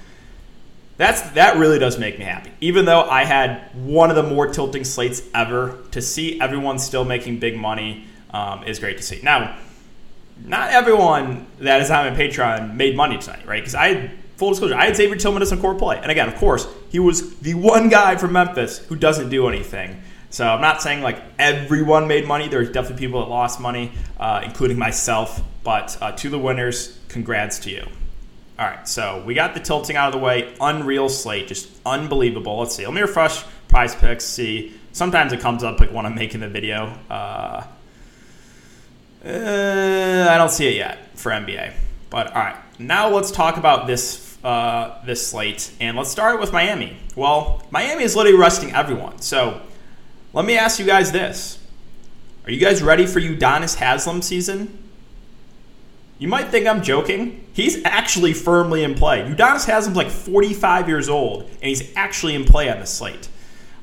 that's 0.99 1.21
that 1.31 1.55
really 1.55 1.79
does 1.79 1.97
make 1.97 2.19
me 2.19 2.25
happy. 2.25 2.51
Even 2.59 2.83
though 2.83 3.03
I 3.03 3.23
had 3.23 3.73
one 3.73 4.09
of 4.09 4.17
the 4.17 4.23
more 4.23 4.47
tilting 4.47 4.83
slates 4.83 5.21
ever, 5.33 5.79
to 5.91 6.01
see 6.01 6.41
everyone 6.41 6.77
still 6.77 7.05
making 7.05 7.39
big 7.39 7.57
money 7.57 8.05
um, 8.31 8.65
is 8.65 8.79
great 8.79 8.97
to 8.97 9.03
see. 9.03 9.21
Now, 9.23 9.57
not 10.43 10.71
everyone 10.71 11.47
that 11.59 11.79
is 11.79 11.89
on 11.89 12.11
my 12.11 12.19
Patreon 12.19 12.75
made 12.75 12.97
money 12.97 13.17
tonight, 13.17 13.47
right? 13.47 13.61
Because 13.61 13.75
I 13.75 13.93
had 13.93 14.11
full 14.35 14.49
disclosure, 14.49 14.75
I 14.75 14.87
had 14.87 14.97
Xavier 14.97 15.15
Tillman 15.15 15.41
as 15.41 15.53
a 15.53 15.57
core 15.57 15.73
play, 15.73 15.97
and 16.01 16.11
again, 16.11 16.27
of 16.27 16.35
course, 16.35 16.67
he 16.89 16.99
was 16.99 17.39
the 17.39 17.53
one 17.53 17.87
guy 17.87 18.17
from 18.17 18.33
Memphis 18.33 18.79
who 18.79 18.97
doesn't 18.97 19.29
do 19.29 19.47
anything. 19.47 20.01
So 20.31 20.45
I'm 20.45 20.61
not 20.61 20.81
saying 20.81 21.01
like 21.01 21.23
everyone 21.39 22.09
made 22.09 22.27
money. 22.27 22.49
There's 22.49 22.71
definitely 22.71 22.99
people 22.99 23.21
that 23.21 23.29
lost 23.29 23.61
money, 23.61 23.93
uh, 24.19 24.41
including 24.43 24.77
myself. 24.77 25.41
But 25.63 25.97
uh, 26.01 26.11
to 26.11 26.29
the 26.29 26.37
winners, 26.37 26.99
congrats 27.07 27.57
to 27.59 27.69
you. 27.69 27.87
All 28.59 28.65
right, 28.65 28.85
so 28.85 29.23
we 29.25 29.35
got 29.35 29.53
the 29.53 29.61
tilting 29.61 29.95
out 29.95 30.07
of 30.07 30.19
the 30.19 30.19
way. 30.19 30.53
Unreal 30.59 31.07
slate, 31.07 31.47
just 31.47 31.69
unbelievable. 31.85 32.59
Let's 32.59 32.75
see. 32.75 32.85
Let 32.85 32.93
me 32.93 32.99
refresh 32.99 33.45
prize 33.69 33.95
picks. 33.95 34.25
See, 34.25 34.77
sometimes 34.91 35.31
it 35.31 35.39
comes 35.39 35.63
up 35.63 35.79
like 35.79 35.93
when 35.93 36.05
I'm 36.05 36.13
making 36.13 36.41
the 36.41 36.49
video. 36.49 36.93
Uh, 37.09 37.63
uh, 39.23 40.37
don't 40.37 40.51
see 40.51 40.67
it 40.67 40.75
yet 40.75 41.17
for 41.17 41.31
NBA. 41.31 41.73
But 42.09 42.35
all 42.35 42.41
right, 42.41 42.57
now 42.77 43.07
let's 43.07 43.31
talk 43.31 43.55
about 43.55 43.87
this 43.87 44.37
uh, 44.43 45.01
this 45.05 45.25
slate, 45.25 45.71
and 45.79 45.95
let's 45.95 46.09
start 46.09 46.41
with 46.41 46.51
Miami. 46.51 46.97
Well, 47.15 47.63
Miami 47.71 48.03
is 48.03 48.13
literally 48.13 48.37
resting 48.37 48.73
everyone. 48.73 49.21
So 49.21 49.61
let 50.33 50.43
me 50.43 50.57
ask 50.57 50.79
you 50.79 50.85
guys 50.85 51.13
this: 51.13 51.59
Are 52.43 52.51
you 52.51 52.59
guys 52.59 52.83
ready 52.83 53.05
for 53.05 53.21
Udonis 53.21 53.75
Haslem 53.75 54.21
season? 54.21 54.78
You 56.19 56.27
might 56.27 56.49
think 56.49 56.67
I'm 56.67 56.83
joking. 56.83 57.45
He's 57.53 57.83
actually 57.85 58.33
firmly 58.33 58.83
in 58.83 58.93
play. 58.93 59.21
Udonis 59.21 59.65
Haslem 59.65 59.93
like 59.93 60.09
45 60.09 60.89
years 60.89 61.07
old, 61.07 61.43
and 61.43 61.63
he's 61.63 61.95
actually 61.95 62.35
in 62.35 62.43
play 62.43 62.69
on 62.69 62.79
the 62.79 62.85
slate. 62.85 63.29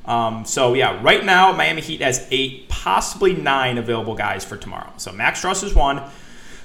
Um, 0.05 0.45
so 0.45 0.75
yeah, 0.75 1.01
right 1.03 1.25
now 1.25 1.51
Miami 1.51 1.81
Heat 1.81 2.01
has 2.01 2.25
eight, 2.29 2.69
possibly 2.69 3.33
nine 3.33 3.79
available 3.79 4.15
guys 4.15 4.45
for 4.45 4.55
tomorrow. 4.55 4.93
So 4.97 5.11
Max 5.11 5.41
Strus 5.41 5.63
is 5.63 5.73
one, 5.73 6.01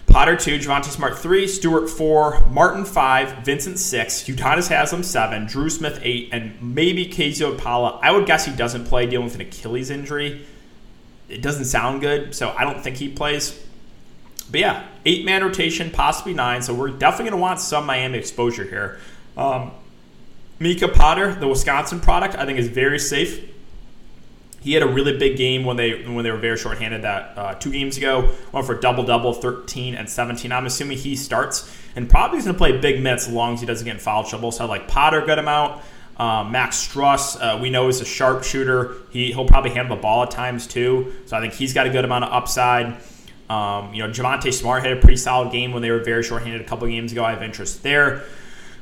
Potter 0.06 0.36
two, 0.36 0.58
Javonte 0.58 0.84
Smart 0.84 1.18
three, 1.18 1.48
Stewart 1.48 1.88
four, 1.88 2.44
Martin 2.48 2.84
five, 2.84 3.44
Vincent 3.44 3.78
six, 3.78 4.24
Udonis 4.24 4.68
Haslem 4.68 5.02
seven, 5.02 5.46
Drew 5.46 5.70
Smith 5.70 6.00
eight, 6.02 6.28
and 6.32 6.54
maybe 6.60 7.06
KZ 7.06 7.56
Okpala. 7.56 7.98
I 8.02 8.12
would 8.12 8.26
guess 8.26 8.44
he 8.44 8.54
doesn't 8.54 8.84
play, 8.84 9.06
dealing 9.06 9.24
with 9.24 9.36
an 9.36 9.40
Achilles 9.40 9.88
injury. 9.88 10.46
It 11.30 11.40
doesn't 11.40 11.64
sound 11.64 12.02
good, 12.02 12.34
so 12.34 12.50
I 12.50 12.64
don't 12.64 12.82
think 12.82 12.98
he 12.98 13.08
plays. 13.08 13.58
But 14.52 14.60
yeah, 14.60 14.86
eight 15.06 15.24
man 15.24 15.42
rotation, 15.42 15.90
possibly 15.90 16.34
nine. 16.34 16.62
So 16.62 16.74
we're 16.74 16.90
definitely 16.90 17.30
going 17.30 17.40
to 17.40 17.42
want 17.42 17.58
some 17.58 17.86
Miami 17.86 18.18
exposure 18.18 18.64
here. 18.64 19.00
Um, 19.36 19.72
Micah 20.60 20.88
Potter, 20.88 21.34
the 21.34 21.48
Wisconsin 21.48 21.98
product, 21.98 22.36
I 22.36 22.44
think 22.44 22.58
is 22.58 22.68
very 22.68 22.98
safe. 22.98 23.48
He 24.60 24.74
had 24.74 24.82
a 24.82 24.86
really 24.86 25.18
big 25.18 25.36
game 25.36 25.64
when 25.64 25.76
they 25.76 26.04
when 26.04 26.22
they 26.22 26.30
were 26.30 26.36
very 26.36 26.56
shorthanded 26.56 27.02
that 27.02 27.36
uh, 27.36 27.54
two 27.54 27.72
games 27.72 27.96
ago. 27.96 28.30
Went 28.52 28.66
for 28.66 28.78
double 28.78 29.02
double, 29.02 29.32
13 29.32 29.96
and 29.96 30.08
17. 30.08 30.52
I'm 30.52 30.66
assuming 30.66 30.98
he 30.98 31.16
starts 31.16 31.76
and 31.96 32.08
probably 32.08 32.38
is 32.38 32.44
going 32.44 32.54
to 32.54 32.58
play 32.58 32.78
big 32.78 33.02
minutes 33.02 33.26
as 33.26 33.32
long 33.32 33.54
as 33.54 33.60
he 33.60 33.66
doesn't 33.66 33.84
get 33.84 33.94
in 33.94 34.00
foul 34.00 34.22
trouble. 34.22 34.52
So 34.52 34.64
I 34.64 34.68
like 34.68 34.86
Potter, 34.86 35.22
good 35.22 35.38
amount. 35.38 35.82
Um, 36.16 36.52
Max 36.52 36.86
Strus, 36.86 37.40
uh, 37.40 37.58
we 37.60 37.70
know 37.70 37.88
is 37.88 38.00
a 38.00 38.04
sharpshooter. 38.04 38.96
He 39.10 39.32
he'll 39.32 39.48
probably 39.48 39.70
handle 39.70 39.96
the 39.96 40.02
ball 40.02 40.22
at 40.22 40.30
times 40.30 40.66
too. 40.66 41.12
So 41.26 41.36
I 41.36 41.40
think 41.40 41.54
he's 41.54 41.74
got 41.74 41.86
a 41.86 41.90
good 41.90 42.04
amount 42.04 42.24
of 42.24 42.32
upside. 42.32 42.98
Um, 43.52 43.92
you 43.92 44.02
know, 44.02 44.10
Javonte 44.10 44.52
Smart 44.52 44.82
had 44.82 44.96
a 44.96 45.00
pretty 45.00 45.18
solid 45.18 45.52
game 45.52 45.72
when 45.72 45.82
they 45.82 45.90
were 45.90 46.02
very 46.02 46.22
shorthanded 46.22 46.62
a 46.62 46.64
couple 46.64 46.88
games 46.88 47.12
ago. 47.12 47.22
I 47.22 47.32
have 47.32 47.42
interest 47.42 47.82
there. 47.82 48.22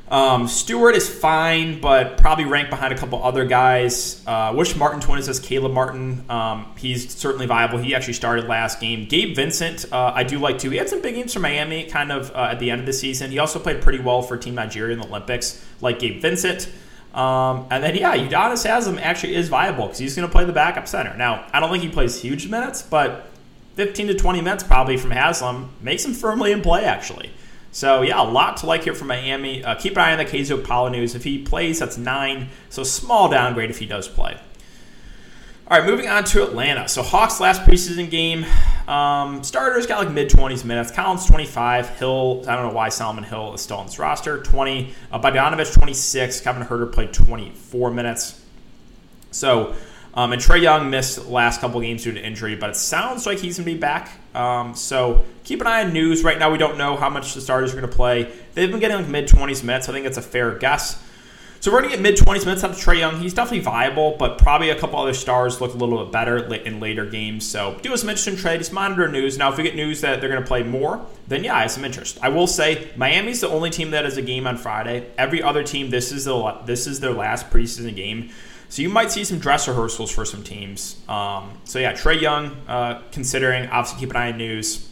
Um, 0.07 0.47
Stewart 0.47 0.95
is 0.95 1.09
fine, 1.09 1.79
but 1.81 2.17
probably 2.17 2.45
ranked 2.45 2.69
behind 2.69 2.93
a 2.93 2.97
couple 2.97 3.23
other 3.23 3.45
guys. 3.45 4.21
Uh, 4.27 4.53
wish 4.55 4.75
Martin 4.75 4.99
Twin 4.99 5.21
says 5.23 5.39
Caleb 5.39 5.73
Martin. 5.73 6.25
Um, 6.29 6.73
he's 6.77 7.13
certainly 7.13 7.47
viable. 7.47 7.79
He 7.79 7.95
actually 7.95 8.13
started 8.13 8.45
last 8.45 8.79
game. 8.79 9.07
Gabe 9.07 9.35
Vincent, 9.35 9.85
uh, 9.91 10.11
I 10.13 10.23
do 10.23 10.37
like 10.37 10.57
too. 10.57 10.69
He 10.69 10.77
had 10.77 10.89
some 10.89 11.01
big 11.01 11.15
games 11.15 11.33
for 11.33 11.39
Miami 11.39 11.85
kind 11.85 12.11
of 12.11 12.31
uh, 12.31 12.49
at 12.51 12.59
the 12.59 12.71
end 12.71 12.81
of 12.81 12.85
the 12.85 12.93
season. 12.93 13.31
He 13.31 13.39
also 13.39 13.57
played 13.57 13.81
pretty 13.81 13.99
well 13.99 14.21
for 14.21 14.37
Team 14.37 14.55
Nigeria 14.55 14.93
in 14.93 14.99
the 14.99 15.07
Olympics, 15.07 15.65
like 15.81 15.99
Gabe 15.99 16.21
Vincent. 16.21 16.69
Um, 17.13 17.67
and 17.71 17.83
then, 17.83 17.95
yeah, 17.95 18.15
Udonis 18.15 18.65
Haslem 18.65 18.97
actually 18.99 19.35
is 19.35 19.49
viable 19.49 19.87
because 19.87 19.99
he's 19.99 20.15
going 20.15 20.27
to 20.27 20.31
play 20.31 20.45
the 20.45 20.53
backup 20.53 20.87
center. 20.87 21.15
Now, 21.17 21.45
I 21.53 21.59
don't 21.59 21.71
think 21.71 21.83
he 21.83 21.89
plays 21.89 22.21
huge 22.21 22.49
minutes, 22.49 22.81
but 22.81 23.30
15 23.75 24.07
to 24.07 24.13
20 24.13 24.41
minutes 24.41 24.63
probably 24.63 24.97
from 24.97 25.11
Haslem 25.11 25.69
makes 25.81 26.03
him 26.05 26.13
firmly 26.13 26.51
in 26.51 26.61
play, 26.61 26.85
actually. 26.85 27.31
So, 27.71 28.01
yeah, 28.01 28.21
a 28.21 28.27
lot 28.29 28.57
to 28.57 28.65
like 28.65 28.83
here 28.83 28.93
from 28.93 29.07
Miami. 29.07 29.63
Uh, 29.63 29.75
keep 29.75 29.93
an 29.93 29.99
eye 29.99 30.11
on 30.11 30.17
the 30.17 30.25
KZ 30.25 30.61
Okpala 30.61 30.91
news. 30.91 31.15
If 31.15 31.23
he 31.23 31.41
plays, 31.41 31.79
that's 31.79 31.97
nine. 31.97 32.49
So, 32.69 32.83
small 32.83 33.29
downgrade 33.29 33.69
if 33.69 33.79
he 33.79 33.85
does 33.85 34.09
play. 34.09 34.37
All 35.69 35.79
right, 35.79 35.87
moving 35.87 36.09
on 36.09 36.25
to 36.25 36.43
Atlanta. 36.43 36.89
So, 36.89 37.01
Hawks' 37.01 37.39
last 37.39 37.61
preseason 37.61 38.09
game. 38.09 38.45
Um, 38.89 39.41
starters 39.41 39.87
got 39.87 40.03
like 40.03 40.13
mid 40.13 40.29
20s 40.29 40.65
minutes. 40.65 40.91
Collins 40.91 41.25
25. 41.25 41.97
Hill, 41.97 42.43
I 42.45 42.55
don't 42.57 42.67
know 42.67 42.75
why 42.75 42.89
Solomon 42.89 43.23
Hill 43.23 43.53
is 43.53 43.61
still 43.61 43.77
on 43.77 43.85
this 43.85 43.97
roster. 43.97 44.43
20. 44.43 44.93
Uh, 45.09 45.21
Bogdanovic 45.21 45.73
26. 45.73 46.41
Kevin 46.41 46.63
Huerter 46.63 46.91
played 46.91 47.13
24 47.13 47.91
minutes. 47.91 48.43
So, 49.31 49.75
um, 50.13 50.33
and 50.33 50.41
Trae 50.41 50.61
Young 50.61 50.89
missed 50.89 51.27
last 51.27 51.61
couple 51.61 51.79
games 51.79 52.03
due 52.03 52.11
to 52.11 52.21
injury, 52.21 52.55
but 52.55 52.71
it 52.71 52.75
sounds 52.75 53.25
like 53.25 53.39
he's 53.39 53.57
going 53.57 53.65
to 53.65 53.73
be 53.73 53.79
back. 53.79 54.11
Um, 54.35 54.75
so 54.75 55.23
keep 55.43 55.61
an 55.61 55.67
eye 55.67 55.83
on 55.83 55.93
news. 55.93 56.23
Right 56.23 56.37
now, 56.37 56.51
we 56.51 56.57
don't 56.57 56.77
know 56.77 56.97
how 56.97 57.09
much 57.09 57.33
the 57.33 57.41
starters 57.41 57.73
are 57.73 57.77
going 57.77 57.89
to 57.89 57.95
play. 57.95 58.31
They've 58.53 58.69
been 58.69 58.79
getting 58.79 58.97
like 58.97 59.07
mid 59.07 59.27
20s 59.27 59.63
minutes. 59.63 59.87
I 59.87 59.93
think 59.93 60.03
that's 60.03 60.17
a 60.17 60.21
fair 60.21 60.57
guess. 60.57 61.01
So 61.61 61.71
we're 61.71 61.81
going 61.81 61.91
to 61.91 61.97
get 61.97 62.01
mid 62.01 62.17
20s 62.17 62.43
minutes 62.43 62.63
out 62.63 62.71
of 62.71 62.77
Trae 62.77 62.97
Young. 62.97 63.19
He's 63.19 63.35
definitely 63.35 63.59
viable, 63.59 64.15
but 64.17 64.39
probably 64.39 64.71
a 64.71 64.79
couple 64.79 64.99
other 64.99 65.13
stars 65.13 65.61
look 65.61 65.75
a 65.75 65.77
little 65.77 66.03
bit 66.03 66.11
better 66.11 66.37
in 66.55 66.79
later 66.79 67.05
games. 67.05 67.47
So 67.47 67.77
do 67.83 67.93
us 67.93 68.01
some 68.01 68.09
interesting 68.09 68.35
trade. 68.35 68.57
Just 68.57 68.73
monitor 68.73 69.07
news. 69.07 69.37
Now, 69.37 69.51
if 69.51 69.57
we 69.57 69.63
get 69.63 69.75
news 69.75 70.01
that 70.01 70.19
they're 70.19 70.29
going 70.29 70.41
to 70.41 70.47
play 70.47 70.63
more, 70.63 71.05
then 71.27 71.43
yeah, 71.43 71.55
I 71.55 71.61
have 71.61 71.71
some 71.71 71.85
interest. 71.85 72.17
I 72.21 72.29
will 72.29 72.47
say 72.47 72.89
Miami's 72.97 73.41
the 73.41 73.49
only 73.49 73.69
team 73.69 73.91
that 73.91 74.05
has 74.05 74.17
a 74.17 74.23
game 74.23 74.47
on 74.47 74.57
Friday. 74.57 75.05
Every 75.19 75.43
other 75.43 75.63
team, 75.63 75.91
this 75.91 76.11
is 76.11 76.25
the 76.25 76.61
this 76.65 76.87
is 76.87 76.99
their 76.99 77.13
last 77.13 77.51
preseason 77.51 77.95
game. 77.95 78.31
So 78.71 78.81
you 78.81 78.87
might 78.87 79.11
see 79.11 79.25
some 79.25 79.37
dress 79.37 79.67
rehearsals 79.67 80.11
for 80.11 80.23
some 80.23 80.43
teams. 80.43 80.95
Um, 81.09 81.57
so 81.65 81.77
yeah, 81.77 81.91
Trae 81.91 82.21
Young, 82.21 82.55
uh, 82.69 83.01
considering 83.11 83.67
obviously 83.67 83.99
keep 83.99 84.11
an 84.11 84.15
eye 84.15 84.31
on 84.31 84.37
news. 84.37 84.89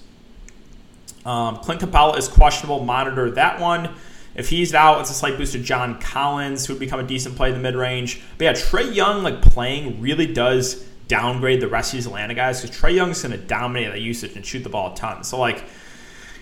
Um, 1.25 1.55
Clint 1.59 1.79
Capela 1.79 2.17
is 2.17 2.27
questionable. 2.27 2.83
Monitor 2.83 3.31
that 3.31 3.61
one. 3.61 3.95
If 4.35 4.49
he's 4.49 4.73
out, 4.73 4.99
it's 4.99 5.11
a 5.11 5.13
slight 5.13 5.37
boost 5.37 5.53
to 5.53 5.59
John 5.59 5.97
Collins, 6.01 6.65
who 6.65 6.73
would 6.73 6.81
become 6.81 6.99
a 6.99 7.07
decent 7.07 7.37
play 7.37 7.47
in 7.47 7.53
the 7.53 7.61
mid 7.61 7.77
range. 7.77 8.21
But 8.37 8.43
yeah, 8.43 8.51
Trae 8.51 8.93
Young 8.93 9.23
like 9.23 9.41
playing 9.41 10.01
really 10.01 10.27
does 10.27 10.85
downgrade 11.07 11.61
the 11.61 11.69
rest 11.69 11.93
of 11.93 11.99
these 11.99 12.05
Atlanta 12.05 12.33
guys 12.33 12.61
because 12.61 12.77
Trae 12.77 12.93
Young's 12.93 13.21
going 13.21 13.31
to 13.31 13.37
dominate 13.37 13.93
that 13.93 14.01
usage 14.01 14.35
and 14.35 14.45
shoot 14.45 14.63
the 14.63 14.69
ball 14.69 14.91
a 14.91 14.95
ton. 14.97 15.23
So 15.23 15.39
like 15.39 15.63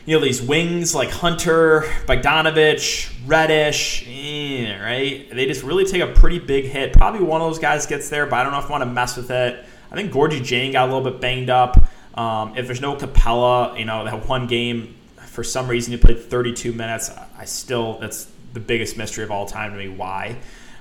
you 0.07 0.17
know, 0.17 0.23
these 0.23 0.41
wings 0.41 0.95
like 0.95 1.09
Huerter, 1.09 1.83
Bogdanovic, 2.05 3.13
Reddish, 3.27 4.07
eh, 4.07 4.81
right? 4.81 5.29
They 5.29 5.45
just 5.45 5.63
really 5.63 5.83
take 5.83 6.01
a 6.01 6.07
pretty 6.07 6.39
big 6.39 6.63
hit. 6.63 6.93
Probably 6.93 7.19
one 7.19 7.41
of 7.41 7.49
those 7.49 7.59
guys 7.59 7.85
gets 7.85 8.09
there, 8.09 8.25
but 8.25 8.39
I 8.39 8.43
don't 8.43 8.53
know 8.53 8.59
if 8.59 8.67
I 8.67 8.69
want 8.69 8.83
to 8.83 8.89
mess 8.89 9.17
with 9.17 9.29
it. 9.29 9.65
I 9.91 9.95
think 9.95 10.13
Gorgui 10.13 10.39
Dieng 10.39 10.71
got 10.71 10.87
a 10.87 10.93
little 10.93 11.11
bit 11.11 11.19
banged 11.19 11.49
up. 11.49 11.89
Um, 12.17 12.57
if 12.57 12.67
there's 12.67 12.79
no 12.79 12.95
Capela, 12.95 13.77
you 13.77 13.83
know, 13.83 14.05
that 14.05 14.29
one 14.29 14.47
game, 14.47 14.95
for 15.17 15.43
some 15.43 15.67
reason 15.67 15.91
he 15.91 15.97
played 15.97 16.21
32 16.21 16.71
minutes. 16.71 17.11
I 17.37 17.43
still, 17.43 17.99
that's 17.99 18.29
the 18.53 18.61
biggest 18.61 18.95
mystery 18.95 19.25
of 19.25 19.31
all 19.31 19.45
time 19.45 19.73
to 19.73 19.77
me. 19.77 19.89
Why? 19.89 20.37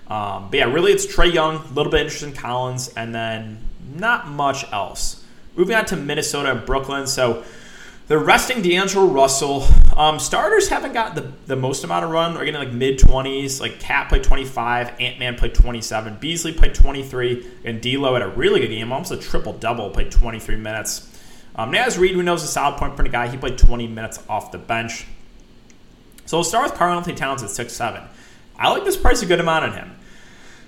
Um, 0.07 0.51
but 0.51 0.59
yeah, 0.59 0.73
really 0.73 0.93
it's 0.93 1.05
Trae 1.05 1.35
Young, 1.35 1.57
a 1.57 1.73
little 1.73 1.91
bit 1.91 2.03
interested 2.03 2.29
in 2.29 2.35
Collins, 2.37 2.95
and 2.97 3.13
then 3.13 3.59
not 3.93 4.29
much 4.29 4.71
else. 4.73 5.25
Moving 5.57 5.75
on 5.75 5.85
to 5.87 5.97
Minnesota 5.97 6.53
and 6.53 6.65
Brooklyn. 6.65 7.09
So, 7.09 7.43
they're 8.09 8.19
resting 8.19 8.63
D'Angelo 8.63 9.07
Russell. 9.07 9.67
Um, 9.97 10.21
starters 10.21 10.69
haven't 10.69 10.93
got 10.93 11.17
the, 11.17 11.33
the 11.47 11.57
most 11.57 11.83
amount 11.83 12.05
of 12.05 12.11
run. 12.11 12.35
They're 12.35 12.45
getting 12.45 12.61
like 12.61 12.73
mid 12.73 12.99
20s. 12.99 13.61
Like 13.61 13.81
KAT 13.81 14.09
played 14.09 14.23
25, 14.23 15.01
Ant 15.01 15.19
Man 15.19 15.37
played 15.37 15.55
27, 15.55 16.19
Beasley 16.21 16.53
played 16.53 16.75
23, 16.75 17.47
and 17.65 17.81
D'Lo 17.81 18.13
had 18.13 18.23
a 18.23 18.29
really 18.29 18.61
good 18.61 18.69
game, 18.69 18.93
almost 18.93 19.11
a 19.11 19.17
triple 19.17 19.55
double, 19.55 19.91
played 19.91 20.13
23 20.13 20.57
minutes. 20.57 21.13
Um, 21.57 21.73
Naz 21.73 21.99
Reid, 21.99 22.17
we 22.17 22.23
know 22.23 22.35
is 22.35 22.45
a 22.45 22.47
solid 22.47 22.79
point 22.79 22.97
per 22.97 23.03
guy. 23.05 23.29
He 23.29 23.37
played 23.37 23.59
20 23.59 23.89
minutes 23.89 24.23
off 24.29 24.53
the 24.53 24.59
bench. 24.59 25.07
So 26.27 26.37
we'll 26.37 26.45
start 26.45 26.71
with 26.71 26.79
Karl-Anthony 26.79 27.17
Towns 27.17 27.43
at 27.43 27.49
6'7". 27.49 28.07
I 28.59 28.71
like 28.71 28.85
this 28.85 28.97
price 28.97 29.23
a 29.23 29.27
good 29.27 29.41
amount 29.41 29.65
on 29.65 29.73
him. 29.73 29.97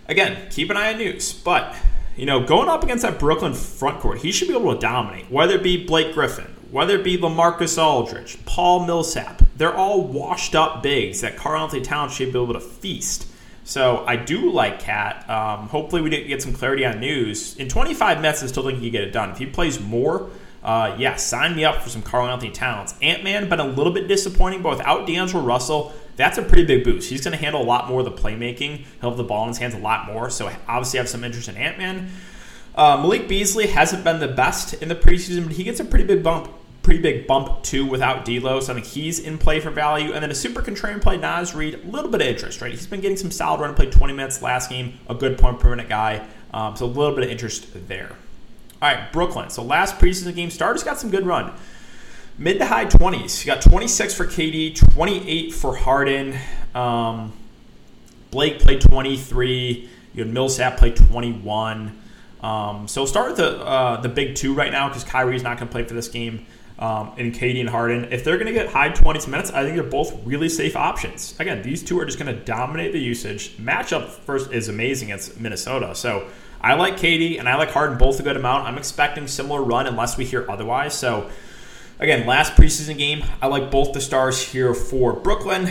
Again, 0.09 0.49
keep 0.51 0.71
an 0.71 0.77
eye 0.77 0.93
on 0.93 0.99
news, 0.99 1.33
but 1.33 1.77
you 2.17 2.27
know, 2.27 2.45
going 2.45 2.69
up 2.69 2.83
against 2.83 3.03
that 3.03 3.19
Brooklyn 3.19 3.55
front 3.55 4.01
court, 4.01 4.19
he 4.19 4.33
should 4.33 4.49
be 4.49 4.55
able 4.55 4.75
to 4.75 4.81
dominate. 4.81 5.31
Whether 5.31 5.55
it 5.55 5.63
be 5.63 5.85
Blake 5.87 6.15
Griffin, 6.15 6.53
whether 6.71 6.97
it 6.97 7.05
be 7.05 7.17
Lamarcus 7.17 7.83
Aldridge, 7.83 8.45
Paul 8.45 8.87
Millsap, 8.87 9.43
they're 9.57 9.75
all 9.75 10.03
washed 10.07 10.55
up 10.55 10.83
bigs 10.83 11.23
that 11.23 11.37
Karl-Anthony 11.37 11.83
Towns 11.83 12.13
should 12.13 12.33
be 12.33 12.41
able 12.41 12.55
to 12.55 12.61
feast. 12.61 13.27
So 13.65 14.05
I 14.07 14.17
do 14.17 14.51
like 14.51 14.81
KAT. 14.81 15.29
Um, 15.29 15.69
hopefully 15.69 16.01
we 16.01 16.11
get 16.11 16.43
some 16.43 16.53
clarity 16.53 16.87
on 16.87 17.01
news. 17.01 17.57
In 17.57 17.69
25 17.69 18.21
minutes, 18.21 18.43
I 18.43 18.47
still 18.47 18.65
think 18.65 18.79
he 18.79 18.87
can 18.87 18.93
get 18.93 19.05
it 19.05 19.13
done. 19.13 19.31
If 19.31 19.39
he 19.39 19.47
plays 19.47 19.81
more, 19.81 20.31
uh, 20.63 20.95
yeah, 20.99 21.17
sign 21.17 21.55
me 21.55 21.65
up 21.65 21.83
for 21.83 21.89
some 21.89 22.03
Karl-Anthony 22.03 22.51
Towns. 22.51 22.95
Ant-Man 23.03 23.49
been 23.49 23.61
a 23.61 23.67
little 23.67 23.93
bit 23.93 24.09
disappointing, 24.09 24.63
but 24.63 24.71
without 24.79 25.07
D'Angelo 25.07 25.43
Russell, 25.43 25.93
that's 26.17 26.37
a 26.37 26.43
pretty 26.43 26.65
big 26.65 26.83
boost. 26.83 27.11
He's 27.11 27.23
going 27.23 27.37
to 27.37 27.43
handle 27.43 27.63
a 27.63 27.65
lot 27.65 27.89
more 27.89 28.01
of 28.01 28.05
the 28.05 28.13
playmaking. 28.13 28.85
He'll 29.01 29.11
have 29.11 29.17
the 29.17 29.25
ball 29.25 29.45
in 29.45 29.49
his 29.49 29.59
hands 29.59 29.75
a 29.75 29.79
lot 29.79 30.07
more. 30.07 30.31
So 30.31 30.51
obviously, 30.67 30.99
I 30.99 31.03
have 31.03 31.09
some 31.09 31.23
interest 31.23 31.49
in 31.49 31.57
Ant-Man. 31.57 32.11
Uh, 32.79 32.97
Malik 32.97 33.27
Beasley 33.27 33.67
hasn't 33.67 34.05
been 34.05 34.21
the 34.21 34.29
best 34.29 34.73
in 34.75 34.89
the 34.89 34.95
preseason, 34.95 35.43
but 35.43 35.53
he 35.53 35.65
gets 35.65 35.81
a 35.81 35.85
pretty 35.85 36.05
big 36.05 36.23
bump 36.23 36.49
pretty 36.89 37.03
big 37.03 37.27
bump 37.27 37.63
too 37.63 37.85
without 37.85 38.25
D'Lo, 38.25 38.61
so 38.61 38.73
I 38.73 38.75
think 38.77 38.87
he's 38.87 39.19
in 39.19 39.37
play 39.37 39.61
for 39.61 39.69
value. 39.69 40.15
And 40.15 40.23
then 40.23 40.31
a 40.31 40.35
super 40.35 40.63
contrarian 40.63 41.03
play, 41.03 41.19
Naz 41.19 41.55
Reid, 41.55 41.75
a 41.75 41.87
little 41.87 42.11
bit 42.11 42.23
of 42.23 42.27
interest, 42.27 42.63
right? 42.63 42.71
He's 42.71 42.87
been 42.87 43.03
getting 43.03 43.19
some 43.19 43.31
solid 43.31 43.61
run, 43.61 43.75
played 43.75 43.93
20 43.93 44.15
minutes 44.15 44.41
last 44.41 44.71
game, 44.71 44.99
a 45.07 45.15
good 45.15 45.37
point 45.37 45.61
per 45.61 45.69
minute 45.69 45.91
guy, 45.91 46.27
um, 46.55 46.77
so 46.77 46.87
a 46.87 46.89
little 46.89 47.15
bit 47.15 47.25
of 47.25 47.31
interest 47.31 47.67
there. 47.89 48.13
All 48.81 48.91
right, 48.91 49.13
Brooklyn. 49.13 49.51
So 49.51 49.63
last 49.63 49.99
preseason 49.99 50.35
game, 50.35 50.49
starters 50.49 50.83
got 50.83 50.99
some 50.99 51.11
good 51.11 51.27
run. 51.27 51.53
Mid 52.39 52.59
to 52.59 52.65
high 52.65 52.87
20s. 52.87 53.45
You 53.45 53.53
got 53.53 53.61
26 53.61 54.15
for 54.15 54.25
KD, 54.25 54.75
28 54.95 55.53
for 55.53 55.77
Harden. 55.77 56.39
Um, 56.75 57.35
Blake 58.31 58.61
played 58.61 58.81
23. 58.81 59.91
You 60.15 60.25
had 60.25 60.33
Millsap 60.33 60.79
played 60.79 60.97
21. 60.97 62.01
Um, 62.43 62.87
so 62.89 63.05
start 63.07 63.29
with 63.29 63.37
the 63.39 63.59
uh, 63.59 64.01
the 64.01 64.09
big 64.09 64.35
two 64.37 64.55
right 64.55 64.71
now 64.73 64.89
because 64.89 65.05
Kyrie's 65.05 65.43
not 65.43 65.59
going 65.59 65.69
to 65.69 65.73
play 65.73 65.85
for 65.85 65.95
this 65.95 66.09
game. 66.09 66.47
um, 66.79 67.13
and 67.19 67.35
KD 67.35 67.59
and 67.61 67.69
Harden. 67.69 68.13
If 68.13 68.23
they're 68.23 68.37
going 68.37 68.47
to 68.47 68.53
get 68.53 68.69
high 68.69 68.91
20s 68.91 69.27
minutes, 69.27 69.51
I 69.51 69.65
think 69.65 69.75
they're 69.75 69.83
both 69.83 70.15
really 70.25 70.49
safe 70.49 70.77
options. 70.77 71.35
Again, 71.41 71.63
these 71.63 71.83
two 71.83 71.99
are 71.99 72.05
just 72.05 72.19
going 72.21 72.33
to 72.33 72.45
dominate 72.45 72.93
the 72.93 73.01
usage. 73.01 73.57
Matchup 73.57 74.09
first 74.09 74.53
is 74.53 74.69
amazing 74.69 75.09
against 75.11 75.41
Minnesota. 75.41 75.95
So 75.97 76.29
I 76.61 76.75
like 76.75 76.95
KD 76.97 77.39
and 77.41 77.49
I 77.49 77.57
like 77.57 77.71
Harden 77.71 77.99
both 77.99 78.21
a 78.21 78.23
good 78.23 78.37
amount. 78.37 78.69
I'm 78.69 78.79
expecting 78.79 79.27
similar 79.27 79.61
run 79.63 79.89
unless 79.89 80.17
we 80.17 80.25
hear 80.25 80.49
otherwise. 80.49 80.95
So 80.95 81.29
again, 81.99 82.29
last 82.29 82.53
preseason 82.53 82.97
game, 82.97 83.25
I 83.43 83.49
like 83.49 83.73
both 83.73 83.93
the 83.93 84.01
stars 84.01 84.41
here 84.41 84.73
for 84.73 85.15
Brooklyn. 85.15 85.69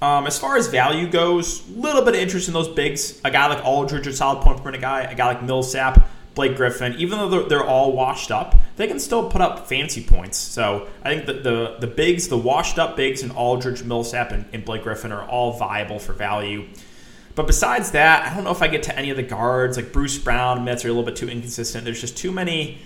Um, 0.00 0.26
as 0.26 0.38
far 0.38 0.56
as 0.56 0.68
value 0.68 1.08
goes, 1.10 1.66
a 1.68 1.72
little 1.72 2.02
bit 2.02 2.14
of 2.14 2.20
interest 2.20 2.46
in 2.48 2.54
those 2.54 2.68
bigs. 2.68 3.20
A 3.24 3.30
guy 3.30 3.46
like 3.48 3.64
Aldridge, 3.64 4.06
a 4.06 4.12
solid 4.12 4.42
point 4.42 4.58
per 4.58 4.64
minute 4.66 4.80
guy. 4.80 5.02
A 5.02 5.14
guy 5.14 5.26
like 5.26 5.42
Millsap 5.42 6.06
Blake 6.38 6.56
Griffin, 6.56 6.94
even 6.98 7.18
though 7.18 7.28
they're, 7.28 7.48
they're, 7.48 7.64
all 7.66 7.90
washed 7.90 8.30
up, 8.30 8.54
they 8.76 8.86
can 8.86 9.00
still 9.00 9.28
put 9.28 9.40
up 9.40 9.66
fancy 9.66 10.04
points. 10.04 10.38
So 10.38 10.86
I 11.02 11.12
think 11.12 11.26
that 11.26 11.42
the 11.42 11.78
the 11.80 11.88
bigs, 11.88 12.28
the 12.28 12.38
washed 12.38 12.78
up 12.78 12.96
bigs, 12.96 13.24
and 13.24 13.32
Aldridge, 13.32 13.82
Millsap, 13.82 14.30
and, 14.30 14.44
and 14.52 14.64
Blake 14.64 14.84
Griffin 14.84 15.10
are 15.10 15.24
all 15.24 15.54
viable 15.54 15.98
for 15.98 16.12
value. 16.12 16.68
But 17.34 17.48
besides 17.48 17.90
that, 17.90 18.24
I 18.24 18.34
don't 18.36 18.44
know 18.44 18.52
if 18.52 18.62
I 18.62 18.68
get 18.68 18.84
to 18.84 18.96
any 18.96 19.10
of 19.10 19.16
the 19.16 19.24
guards 19.24 19.76
like 19.76 19.92
Bruce 19.92 20.16
Brown. 20.16 20.64
Minutes 20.64 20.84
are 20.84 20.88
a 20.88 20.92
little 20.92 21.04
bit 21.04 21.16
too 21.16 21.28
inconsistent. 21.28 21.84
There's 21.84 22.00
just 22.00 22.16
too 22.16 22.30
many. 22.30 22.82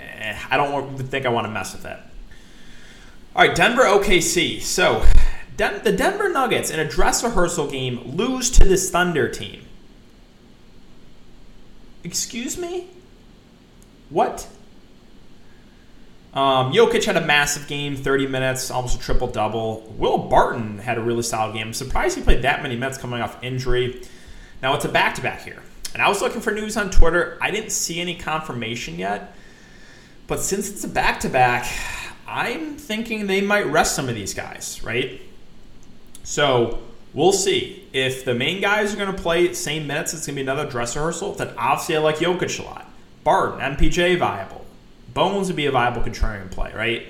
Eh, 0.00 0.36
I 0.50 0.56
don't 0.56 0.96
think 0.98 1.24
I 1.24 1.28
want 1.28 1.46
to 1.46 1.52
mess 1.52 1.74
with 1.74 1.84
that. 1.84 2.10
All 3.36 3.46
right, 3.46 3.54
Denver 3.54 3.84
OKC. 3.84 4.60
So 4.60 5.04
The 5.58 5.92
Denver 5.92 6.28
Nuggets 6.28 6.70
in 6.70 6.78
a 6.78 6.88
dress 6.88 7.24
rehearsal 7.24 7.68
game 7.68 8.00
lose 8.16 8.48
to 8.50 8.64
this 8.64 8.90
Thunder 8.90 9.28
team. 9.28 9.66
Excuse 12.04 12.56
me? 12.56 12.86
What? 14.08 14.46
Um, 16.32 16.72
Jokic 16.72 17.04
had 17.04 17.16
a 17.16 17.26
massive 17.26 17.66
game, 17.66 17.96
30 17.96 18.28
minutes, 18.28 18.70
almost 18.70 19.00
a 19.00 19.00
triple 19.00 19.26
double. 19.26 19.80
Will 19.98 20.18
Barton 20.18 20.78
had 20.78 20.96
a 20.96 21.00
really 21.00 21.22
solid 21.22 21.54
game. 21.54 21.66
I'm 21.66 21.72
surprised 21.72 22.16
he 22.16 22.22
played 22.22 22.42
that 22.42 22.62
many 22.62 22.76
minutes 22.76 22.96
coming 22.96 23.20
off 23.20 23.42
injury. 23.42 24.02
Now 24.62 24.76
it's 24.76 24.84
a 24.84 24.88
back 24.88 25.16
to 25.16 25.22
back 25.22 25.42
here. 25.42 25.60
And 25.92 26.00
I 26.00 26.08
was 26.08 26.22
looking 26.22 26.40
for 26.40 26.52
news 26.52 26.76
on 26.76 26.90
Twitter. 26.90 27.36
I 27.40 27.50
didn't 27.50 27.70
see 27.70 28.00
any 28.00 28.14
confirmation 28.14 28.96
yet. 28.96 29.34
But 30.28 30.40
since 30.40 30.70
it's 30.70 30.84
a 30.84 30.88
back 30.88 31.18
to 31.20 31.28
back, 31.28 31.66
I'm 32.28 32.76
thinking 32.76 33.26
they 33.26 33.40
might 33.40 33.66
rest 33.66 33.96
some 33.96 34.08
of 34.08 34.14
these 34.14 34.34
guys, 34.34 34.84
right? 34.84 35.20
So 36.28 36.78
We'll 37.14 37.32
see. 37.32 37.88
If 37.92 38.24
the 38.24 38.34
main 38.34 38.60
guys 38.60 38.92
are 38.92 38.96
going 38.96 39.14
to 39.14 39.22
play 39.22 39.52
same 39.54 39.86
minutes, 39.86 40.12
it's 40.12 40.26
going 40.26 40.36
to 40.36 40.44
be 40.44 40.48
another 40.48 40.68
dress 40.70 40.94
rehearsal. 40.94 41.32
Then 41.32 41.54
obviously 41.56 41.96
I 41.96 42.00
like 42.00 42.16
Jokic 42.18 42.60
a 42.60 42.62
lot. 42.62 42.90
Barton, 43.24 43.60
MPJ 43.60 44.18
viable. 44.18 44.64
Bones 45.14 45.48
would 45.48 45.56
be 45.56 45.66
a 45.66 45.70
viable 45.70 46.02
contrarian 46.02 46.50
play, 46.50 46.72
right? 46.74 47.06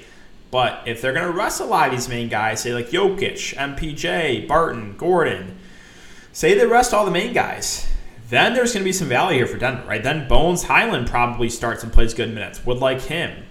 But 0.51 0.83
if 0.87 1.03
they're 1.03 1.13
going 1.13 1.31
to 1.31 1.37
rest 1.37 1.61
a 1.61 1.65
lot 1.65 1.89
of 1.89 1.95
these 1.95 2.09
main 2.09 2.29
guys, 2.29 2.63
say 2.63 2.73
like 2.73 2.91
Jokic, 2.91 3.55
MPJ, 3.55 4.47
Barton, 4.47 4.97
Gordon, 4.97 5.59
say 6.33 6.55
they 6.55 6.65
rest 6.65 6.95
all 6.95 7.05
the 7.05 7.11
main 7.11 7.35
guys, 7.35 7.87
then 8.31 8.55
there's 8.55 8.73
going 8.73 8.83
to 8.83 8.89
be 8.89 8.93
some 8.93 9.09
value 9.09 9.39
here 9.39 9.47
for 9.47 9.59
Denver, 9.59 9.87
right? 9.87 10.03
Then 10.03 10.29
Bones 10.29 10.63
Hyland 10.63 11.09
probably 11.09 11.51
starts 11.51 11.83
and 11.83 11.93
plays 11.93 12.15
good 12.15 12.33
minutes. 12.33 12.65
Would 12.65 12.79
like 12.79 13.03
him. 13.03 13.45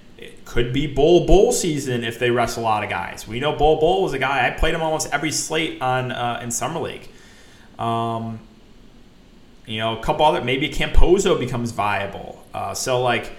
Could 0.48 0.72
be 0.72 0.88
Bol 0.88 1.26
Bol 1.26 1.52
season 1.52 2.06
if 2.06 2.20
they 2.20 2.32
rest 2.32 2.58
a 2.58 2.62
lot 2.62 2.82
of 2.82 2.90
guys. 2.90 3.28
We 3.28 3.42
know 3.42 3.52
Bol 3.58 3.82
Bol 3.82 4.04
was 4.04 4.14
a 4.14 4.18
guy 4.18 4.48
I 4.48 4.52
played 4.52 4.74
him 4.74 4.82
almost 4.82 5.14
every 5.14 5.30
slate 5.30 5.82
on 5.82 6.14
uh, 6.14 6.40
in 6.42 6.52
summer 6.52 6.80
league. 6.80 7.10
Um, 7.78 8.40
you 9.66 9.80
know, 9.80 10.00
a 10.00 10.02
couple 10.02 10.26
other 10.26 10.42
maybe 10.42 10.70
Campazzo 10.70 11.38
becomes 11.38 11.72
viable. 11.72 12.42
Uh, 12.54 12.74
so 12.74 13.02
like, 13.02 13.34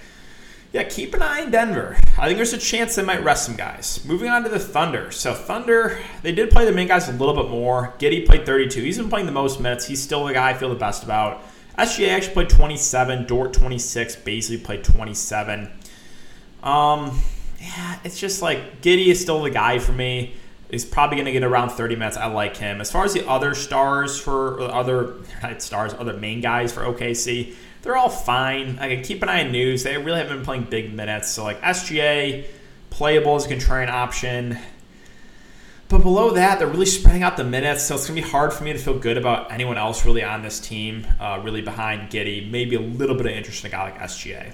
yeah, 0.74 0.82
keep 0.82 1.14
an 1.14 1.22
eye 1.22 1.44
on 1.44 1.50
Denver. 1.50 1.96
I 2.18 2.26
think 2.26 2.36
there's 2.36 2.52
a 2.52 2.58
chance 2.58 2.94
they 2.96 3.02
might 3.02 3.24
rest 3.24 3.46
some 3.46 3.56
guys. 3.56 4.04
Moving 4.04 4.28
on 4.28 4.42
to 4.42 4.50
the 4.50 4.58
Thunder. 4.58 5.10
So 5.10 5.32
Thunder, 5.32 5.98
they 6.20 6.32
did 6.32 6.50
play 6.50 6.66
the 6.66 6.72
main 6.72 6.88
guys 6.88 7.08
a 7.08 7.12
little 7.12 7.34
bit 7.34 7.48
more. 7.48 7.94
Giddey 7.98 8.26
played 8.26 8.44
32. 8.44 8.82
He's 8.82 8.98
been 8.98 9.08
playing 9.08 9.24
the 9.24 9.32
most 9.32 9.60
minutes. 9.60 9.86
He's 9.86 10.02
still 10.02 10.26
the 10.26 10.34
guy 10.34 10.50
I 10.50 10.54
feel 10.54 10.68
the 10.68 10.74
best 10.74 11.04
about. 11.04 11.42
SGA 11.78 12.10
actually 12.10 12.34
played 12.34 12.50
27. 12.50 13.26
Dort 13.26 13.54
26. 13.54 14.16
Bazley 14.16 14.62
played 14.62 14.84
27. 14.84 15.70
Um, 16.62 17.20
yeah, 17.60 17.98
it's 18.04 18.18
just 18.18 18.42
like 18.42 18.82
Giddey 18.82 19.06
is 19.06 19.20
still 19.20 19.42
the 19.42 19.50
guy 19.50 19.78
for 19.78 19.92
me. 19.92 20.34
He's 20.70 20.84
probably 20.84 21.16
going 21.16 21.26
to 21.26 21.32
get 21.32 21.44
around 21.44 21.70
30 21.70 21.96
minutes. 21.96 22.16
I 22.16 22.26
like 22.26 22.56
him. 22.56 22.80
As 22.80 22.90
far 22.90 23.04
as 23.04 23.14
the 23.14 23.26
other 23.26 23.54
stars 23.54 24.20
for 24.20 24.60
other 24.60 25.14
stars, 25.58 25.94
other 25.94 26.12
main 26.12 26.40
guys 26.40 26.72
for 26.72 26.82
OKC, 26.82 27.54
they're 27.82 27.96
all 27.96 28.10
fine. 28.10 28.78
I 28.78 28.94
can 28.94 29.02
keep 29.02 29.22
an 29.22 29.28
eye 29.28 29.44
on 29.44 29.52
news. 29.52 29.82
They 29.82 29.96
really 29.96 30.18
haven't 30.18 30.36
been 30.36 30.44
playing 30.44 30.64
big 30.64 30.92
minutes. 30.92 31.30
So 31.30 31.44
like 31.44 31.60
SGA, 31.62 32.44
playable 32.90 33.36
as 33.36 33.46
a 33.46 33.48
contrarian 33.48 33.88
option. 33.88 34.58
But 35.88 36.02
below 36.02 36.32
that, 36.32 36.58
they're 36.58 36.68
really 36.68 36.84
spreading 36.84 37.22
out 37.22 37.38
the 37.38 37.44
minutes, 37.44 37.84
so 37.84 37.94
it's 37.94 38.06
to 38.06 38.12
be 38.12 38.20
hard 38.20 38.52
for 38.52 38.62
me 38.62 38.74
to 38.74 38.78
feel 38.78 38.98
good 38.98 39.16
about 39.16 39.50
anyone 39.50 39.78
else 39.78 40.04
really 40.04 40.22
on 40.22 40.42
this 40.42 40.60
team, 40.60 41.06
uh, 41.18 41.40
really 41.42 41.62
behind 41.62 42.10
Giddey. 42.10 42.50
Maybe 42.50 42.76
a 42.76 42.80
little 42.80 43.16
bit 43.16 43.24
of 43.24 43.32
interest 43.32 43.64
in 43.64 43.68
a 43.68 43.72
guy 43.72 43.84
like 43.84 43.98
SGA. 43.98 44.52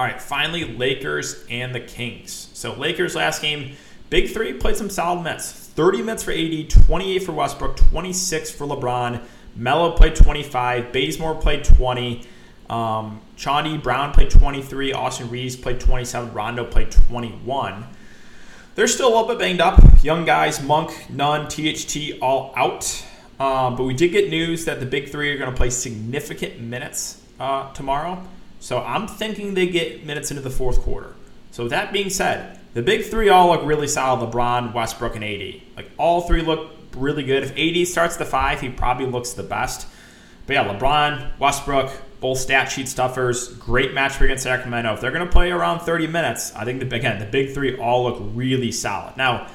All 0.00 0.06
right, 0.06 0.18
finally, 0.18 0.64
Lakers 0.64 1.44
and 1.50 1.74
the 1.74 1.80
Kings. 1.80 2.48
So, 2.54 2.72
Lakers 2.74 3.14
last 3.14 3.42
game, 3.42 3.76
Big 4.08 4.30
Three 4.30 4.54
played 4.54 4.74
some 4.76 4.88
solid 4.88 5.22
minutes 5.22 5.52
30 5.52 5.98
minutes 5.98 6.22
for 6.22 6.32
AD, 6.32 6.70
28 6.70 7.18
for 7.18 7.32
Westbrook, 7.32 7.76
26 7.76 8.50
for 8.50 8.66
LeBron. 8.66 9.22
Melo 9.56 9.90
played 9.92 10.14
25, 10.14 10.90
Bazemore 10.90 11.34
played 11.34 11.64
20. 11.64 12.26
Um, 12.70 13.20
Brown 13.82 14.12
played 14.12 14.30
23. 14.30 14.94
Austin 14.94 15.28
Reaves 15.28 15.54
played 15.54 15.78
27. 15.78 16.32
Rondo 16.32 16.64
played 16.64 16.90
21. 16.90 17.84
They're 18.76 18.88
still 18.88 19.08
a 19.08 19.12
little 19.14 19.28
bit 19.28 19.38
banged 19.38 19.60
up. 19.60 19.82
Young 20.02 20.24
guys, 20.24 20.62
Monk, 20.62 21.10
Nunn, 21.10 21.46
THT, 21.46 22.22
all 22.22 22.54
out. 22.56 23.04
Um, 23.38 23.76
but 23.76 23.84
we 23.84 23.92
did 23.92 24.12
get 24.12 24.30
news 24.30 24.64
that 24.64 24.80
the 24.80 24.86
big 24.86 25.10
three 25.10 25.30
are 25.30 25.36
going 25.36 25.50
to 25.50 25.56
play 25.56 25.68
significant 25.68 26.58
minutes 26.58 27.20
uh, 27.38 27.70
tomorrow. 27.74 28.26
So 28.60 28.78
I'm 28.78 29.08
thinking 29.08 29.54
they 29.54 29.66
get 29.66 30.06
minutes 30.06 30.30
into 30.30 30.42
the 30.42 30.50
fourth 30.50 30.80
quarter. 30.80 31.14
So 31.50 31.66
that 31.68 31.92
being 31.92 32.10
said, 32.10 32.58
the 32.74 32.82
big 32.82 33.04
three 33.06 33.28
all 33.28 33.48
look 33.48 33.64
really 33.64 33.88
solid: 33.88 34.30
LeBron, 34.30 34.72
Westbrook, 34.72 35.16
and 35.16 35.24
AD. 35.24 35.60
Like 35.76 35.90
all 35.98 36.20
three 36.22 36.42
look 36.42 36.70
really 36.94 37.24
good. 37.24 37.42
If 37.42 37.58
AD 37.58 37.88
starts 37.88 38.16
the 38.16 38.24
five, 38.24 38.60
he 38.60 38.68
probably 38.68 39.06
looks 39.06 39.32
the 39.32 39.42
best. 39.42 39.88
But 40.46 40.54
yeah, 40.54 40.64
LeBron, 40.72 41.38
Westbrook, 41.38 41.90
both 42.20 42.38
stat 42.38 42.70
sheet 42.70 42.88
stuffers. 42.88 43.48
Great 43.56 43.94
match 43.94 44.20
against 44.20 44.44
Sacramento. 44.44 44.94
If 44.94 45.00
they're 45.00 45.12
going 45.12 45.26
to 45.26 45.32
play 45.32 45.50
around 45.50 45.80
30 45.80 46.06
minutes, 46.06 46.54
I 46.54 46.64
think 46.64 46.80
the 46.80 46.94
again 46.94 47.18
the 47.18 47.26
big 47.26 47.54
three 47.54 47.76
all 47.78 48.04
look 48.04 48.18
really 48.34 48.72
solid. 48.72 49.16
Now. 49.16 49.48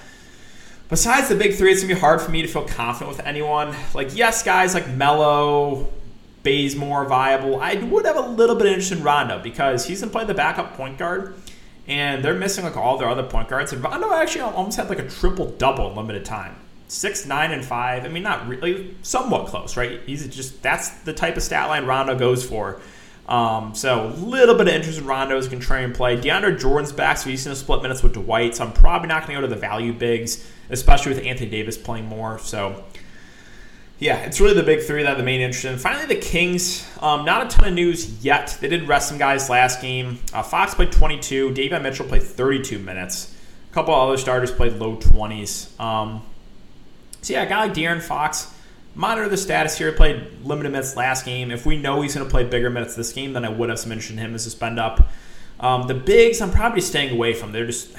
Besides 0.88 1.30
the 1.30 1.36
big 1.36 1.56
three, 1.56 1.72
it's 1.72 1.82
gonna 1.82 1.96
be 1.96 2.00
hard 2.00 2.22
for 2.22 2.30
me 2.30 2.44
to 2.44 2.48
feel 2.48 2.64
confident 2.64 3.18
with 3.18 3.26
anyone. 3.26 3.76
Like, 3.96 4.16
yes, 4.16 4.44
guys 4.44 4.76
like 4.76 4.88
Melo, 4.88 5.92
more 6.76 7.06
viable. 7.06 7.60
I 7.60 7.76
would 7.76 8.06
have 8.06 8.16
a 8.16 8.28
little 8.28 8.56
bit 8.56 8.68
of 8.68 8.74
interest 8.74 8.92
in 8.92 9.04
Rondo 9.04 9.40
because 9.40 9.86
he's 9.86 10.00
been 10.00 10.10
playing 10.10 10.28
the 10.28 10.34
backup 10.34 10.78
point 10.78 10.98
guard, 10.98 11.36
and 11.88 12.24
they're 12.24 12.34
missing 12.34 12.64
like 12.64 12.78
all 12.78 12.98
their 12.98 13.10
other 13.10 13.24
point 13.24 13.50
guards. 13.50 13.74
And 13.74 13.84
Rondo 13.84 14.14
actually 14.14 14.42
almost 14.42 14.78
had 14.78 14.90
like 14.90 15.00
a 15.00 15.10
triple 15.10 15.52
double 15.52 15.90
in 15.90 15.96
limited 15.96 16.24
time. 16.24 16.56
Six, 16.88 17.26
nine, 17.26 17.52
and 17.52 17.66
five. 17.66 18.06
I 18.06 18.10
mean, 18.10 18.24
not 18.24 18.48
really, 18.48 18.96
somewhat 19.02 19.48
close, 19.48 19.76
right? 19.76 20.00
He's 20.06 20.28
just 20.28 20.62
that's 20.62 20.90
the 21.02 21.14
type 21.14 21.36
of 21.36 21.44
stat 21.44 21.68
line 21.68 21.86
Rondo 21.86 22.18
goes 22.18 22.48
for. 22.48 22.80
Um, 23.28 23.74
so 23.74 24.08
a 24.08 24.14
little 24.14 24.54
bit 24.56 24.68
of 24.68 24.74
interest 24.76 25.00
in 25.00 25.06
Rondo 25.06 25.36
as 25.36 25.48
a 25.48 25.50
contrarian 25.50 25.96
play. 25.96 26.16
DeAndre 26.16 26.60
Jordan's 26.60 26.92
back, 26.92 27.18
so 27.18 27.30
he's 27.30 27.44
going 27.44 27.56
to 27.56 27.60
split 27.60 27.82
minutes 27.82 28.04
with 28.04 28.14
Dwight. 28.14 28.56
So 28.56 28.66
I'm 28.66 28.72
probably 28.72 29.08
not 29.08 29.26
going 29.26 29.36
to 29.36 29.42
go 29.42 29.48
to 29.48 29.54
the 29.54 29.60
value 29.60 29.94
bigs, 29.94 30.48
especially 30.70 31.14
with 31.16 31.24
Anthony 31.26 31.50
Davis 31.50 31.78
playing 31.78 32.06
more. 32.06 32.38
So 32.38 32.84
yeah, 34.00 34.18
it's 34.20 34.42
really 34.42 34.56
the 34.56 34.64
big 34.64 34.82
three 34.82 35.04
that 35.04 35.14
are 35.14 35.18
the 35.18 35.24
main 35.24 35.40
interest 35.40 35.66
in. 35.66 35.78
Finally, 35.78 36.08
the 36.08 36.20
Kings. 36.20 36.86
Um, 37.02 37.24
not 37.24 37.46
a 37.46 37.50
ton 37.50 37.70
of 37.70 37.74
news 37.74 38.24
yet. 38.24 38.58
They 38.60 38.68
did 38.68 38.88
rest 38.88 39.08
some 39.08 39.18
guys 39.18 39.50
last 39.50 39.82
game. 39.82 40.20
Uh, 40.34 40.44
Fox 40.44 40.76
played 40.76 40.92
22. 40.92 41.52
Davion 41.52 41.82
Mitchell 41.82 42.06
played 42.06 42.24
32 42.24 42.78
minutes. 42.78 43.34
A 43.72 43.74
couple 43.74 43.94
other 43.94 44.18
starters 44.18 44.52
played 44.52 44.74
low 44.74 44.98
20s. 44.98 45.80
Um, 45.80 46.22
so 47.22 47.34
yeah, 47.34 47.44
a 47.44 47.50
guy 47.50 47.66
like 47.66 47.74
De'Aaron 47.74 48.02
Fox. 48.02 48.54
Monitor 48.96 49.30
the 49.30 49.38
status 49.38 49.78
here. 49.78 49.92
Played 49.94 50.44
limited 50.44 50.72
minutes 50.72 50.98
last 50.98 51.26
game. 51.26 51.50
If 51.52 51.66
we 51.66 51.78
know 51.78 52.02
he's 52.02 52.16
going 52.16 52.26
to 52.26 52.32
play 52.32 52.44
bigger 52.44 52.70
minutes 52.70 52.96
this 52.96 53.14
game, 53.14 53.34
then 53.34 53.46
I 53.46 53.50
would 53.50 53.70
have 53.70 53.80
some 53.80 53.92
interest 53.92 54.12
in 54.12 54.18
him 54.18 54.36
as 54.36 54.46
a 54.46 54.50
spend 54.50 54.80
up. 54.80 55.10
Um, 55.60 55.88
the 55.88 55.94
bigs, 55.94 56.42
I'm 56.42 56.52
probably 56.52 56.82
staying 56.82 57.12
away 57.14 57.34
from. 57.34 57.54
They're 57.54 57.66
just 57.66 57.96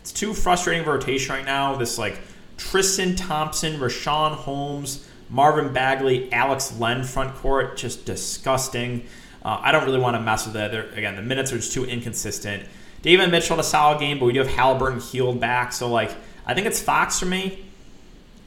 it's 0.00 0.12
too 0.12 0.34
frustrating 0.34 0.86
rotation 0.86 1.34
right 1.34 1.44
now. 1.44 1.76
This 1.76 1.96
like 1.98 2.20
Tristan 2.58 3.16
Thompson, 3.16 3.78
Richaun 3.80 4.32
Holmes. 4.32 5.06
Marvin 5.30 5.72
Bagley, 5.72 6.30
Alex 6.32 6.78
Len 6.78 7.04
front 7.04 7.34
court, 7.36 7.76
just 7.76 8.04
disgusting. 8.04 9.06
Uh, 9.44 9.58
I 9.62 9.72
don't 9.72 9.84
really 9.84 10.00
want 10.00 10.16
to 10.16 10.20
mess 10.20 10.46
with 10.46 10.56
it. 10.56 10.70
They're, 10.72 10.90
again, 10.90 11.16
the 11.16 11.22
minutes 11.22 11.52
are 11.52 11.56
just 11.56 11.72
too 11.72 11.84
inconsistent. 11.84 12.64
Davion 13.02 13.30
Mitchell 13.30 13.56
had 13.56 13.64
a 13.64 13.66
solid 13.66 14.00
game, 14.00 14.18
but 14.18 14.26
we 14.26 14.32
do 14.32 14.40
have 14.40 14.48
Halliburton 14.48 15.00
healed 15.00 15.40
back. 15.40 15.72
So, 15.72 15.88
like, 15.88 16.14
I 16.44 16.52
think 16.52 16.66
it's 16.66 16.82
Fox 16.82 17.18
for 17.18 17.26
me. 17.26 17.64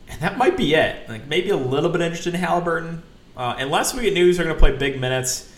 And 0.09 0.21
that 0.21 0.37
might 0.37 0.57
be 0.57 0.75
it. 0.75 1.09
Like, 1.09 1.27
maybe 1.27 1.49
a 1.49 1.57
little 1.57 1.89
bit 1.89 2.01
interested 2.01 2.35
in 2.35 2.39
Halliburton. 2.39 3.01
Uh, 3.35 3.55
unless 3.57 3.95
we 3.95 4.03
get 4.03 4.13
news 4.13 4.37
they're 4.37 4.45
going 4.45 4.55
to 4.55 4.59
play 4.59 4.75
big 4.75 4.99
minutes. 4.99 5.51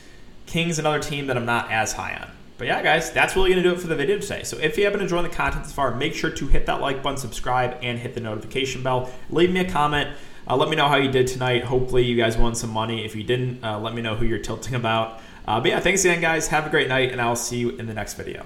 Kings, 0.46 0.80
another 0.80 1.00
team 1.00 1.28
that 1.28 1.36
I'm 1.36 1.46
not 1.46 1.72
as 1.72 1.92
high 1.92 2.16
on. 2.16 2.32
But 2.58 2.68
yeah, 2.68 2.82
guys, 2.82 3.12
that's 3.12 3.36
really 3.36 3.50
going 3.50 3.62
to 3.62 3.70
do 3.70 3.76
it 3.76 3.82
for 3.82 3.88
the 3.88 3.96
video 3.96 4.18
today. 4.20 4.44
So 4.44 4.58
if 4.58 4.78
you 4.78 4.90
to 4.90 5.08
join 5.08 5.24
the 5.24 5.30
content 5.30 5.66
so 5.66 5.74
far, 5.74 5.94
make 5.94 6.14
sure 6.14 6.30
to 6.30 6.48
hit 6.48 6.68
that 6.68 6.80
like 6.80 7.04
button, 7.04 7.18
subscribe, 7.18 7.78
and 7.82 8.00
hit 8.00 8.14
the 8.14 8.22
notification 8.22 8.82
bell. 8.82 9.12
Leave 9.30 9.52
me 9.52 9.60
a 9.60 9.70
comment. 9.70 10.16
Uh, 10.48 10.56
let 10.56 10.70
me 10.70 10.76
know 10.76 10.88
how 10.88 10.98
you 10.98 11.10
did 11.10 11.28
tonight. 11.28 11.64
Hopefully, 11.64 12.04
you 12.04 12.16
guys 12.16 12.38
won 12.38 12.54
some 12.56 12.70
money. 12.70 13.04
If 13.04 13.16
you 13.16 13.24
didn't, 13.24 13.64
uh, 13.64 13.80
let 13.80 13.96
me 13.96 14.02
know 14.02 14.16
who 14.16 14.26
you're 14.26 14.40
tilting 14.40 14.76
about. 14.76 15.20
Uh, 15.48 15.60
but 15.60 15.70
yeah, 15.70 15.80
thanks 15.80 16.06
again, 16.06 16.22
guys. 16.22 16.48
Have 16.50 16.68
a 16.68 16.70
great 16.70 16.88
night, 16.88 17.12
and 17.12 17.22
I'll 17.22 17.36
see 17.36 17.58
you 17.58 17.70
in 17.72 17.88
the 17.88 17.94
next 17.94 18.14
video. 18.14 18.46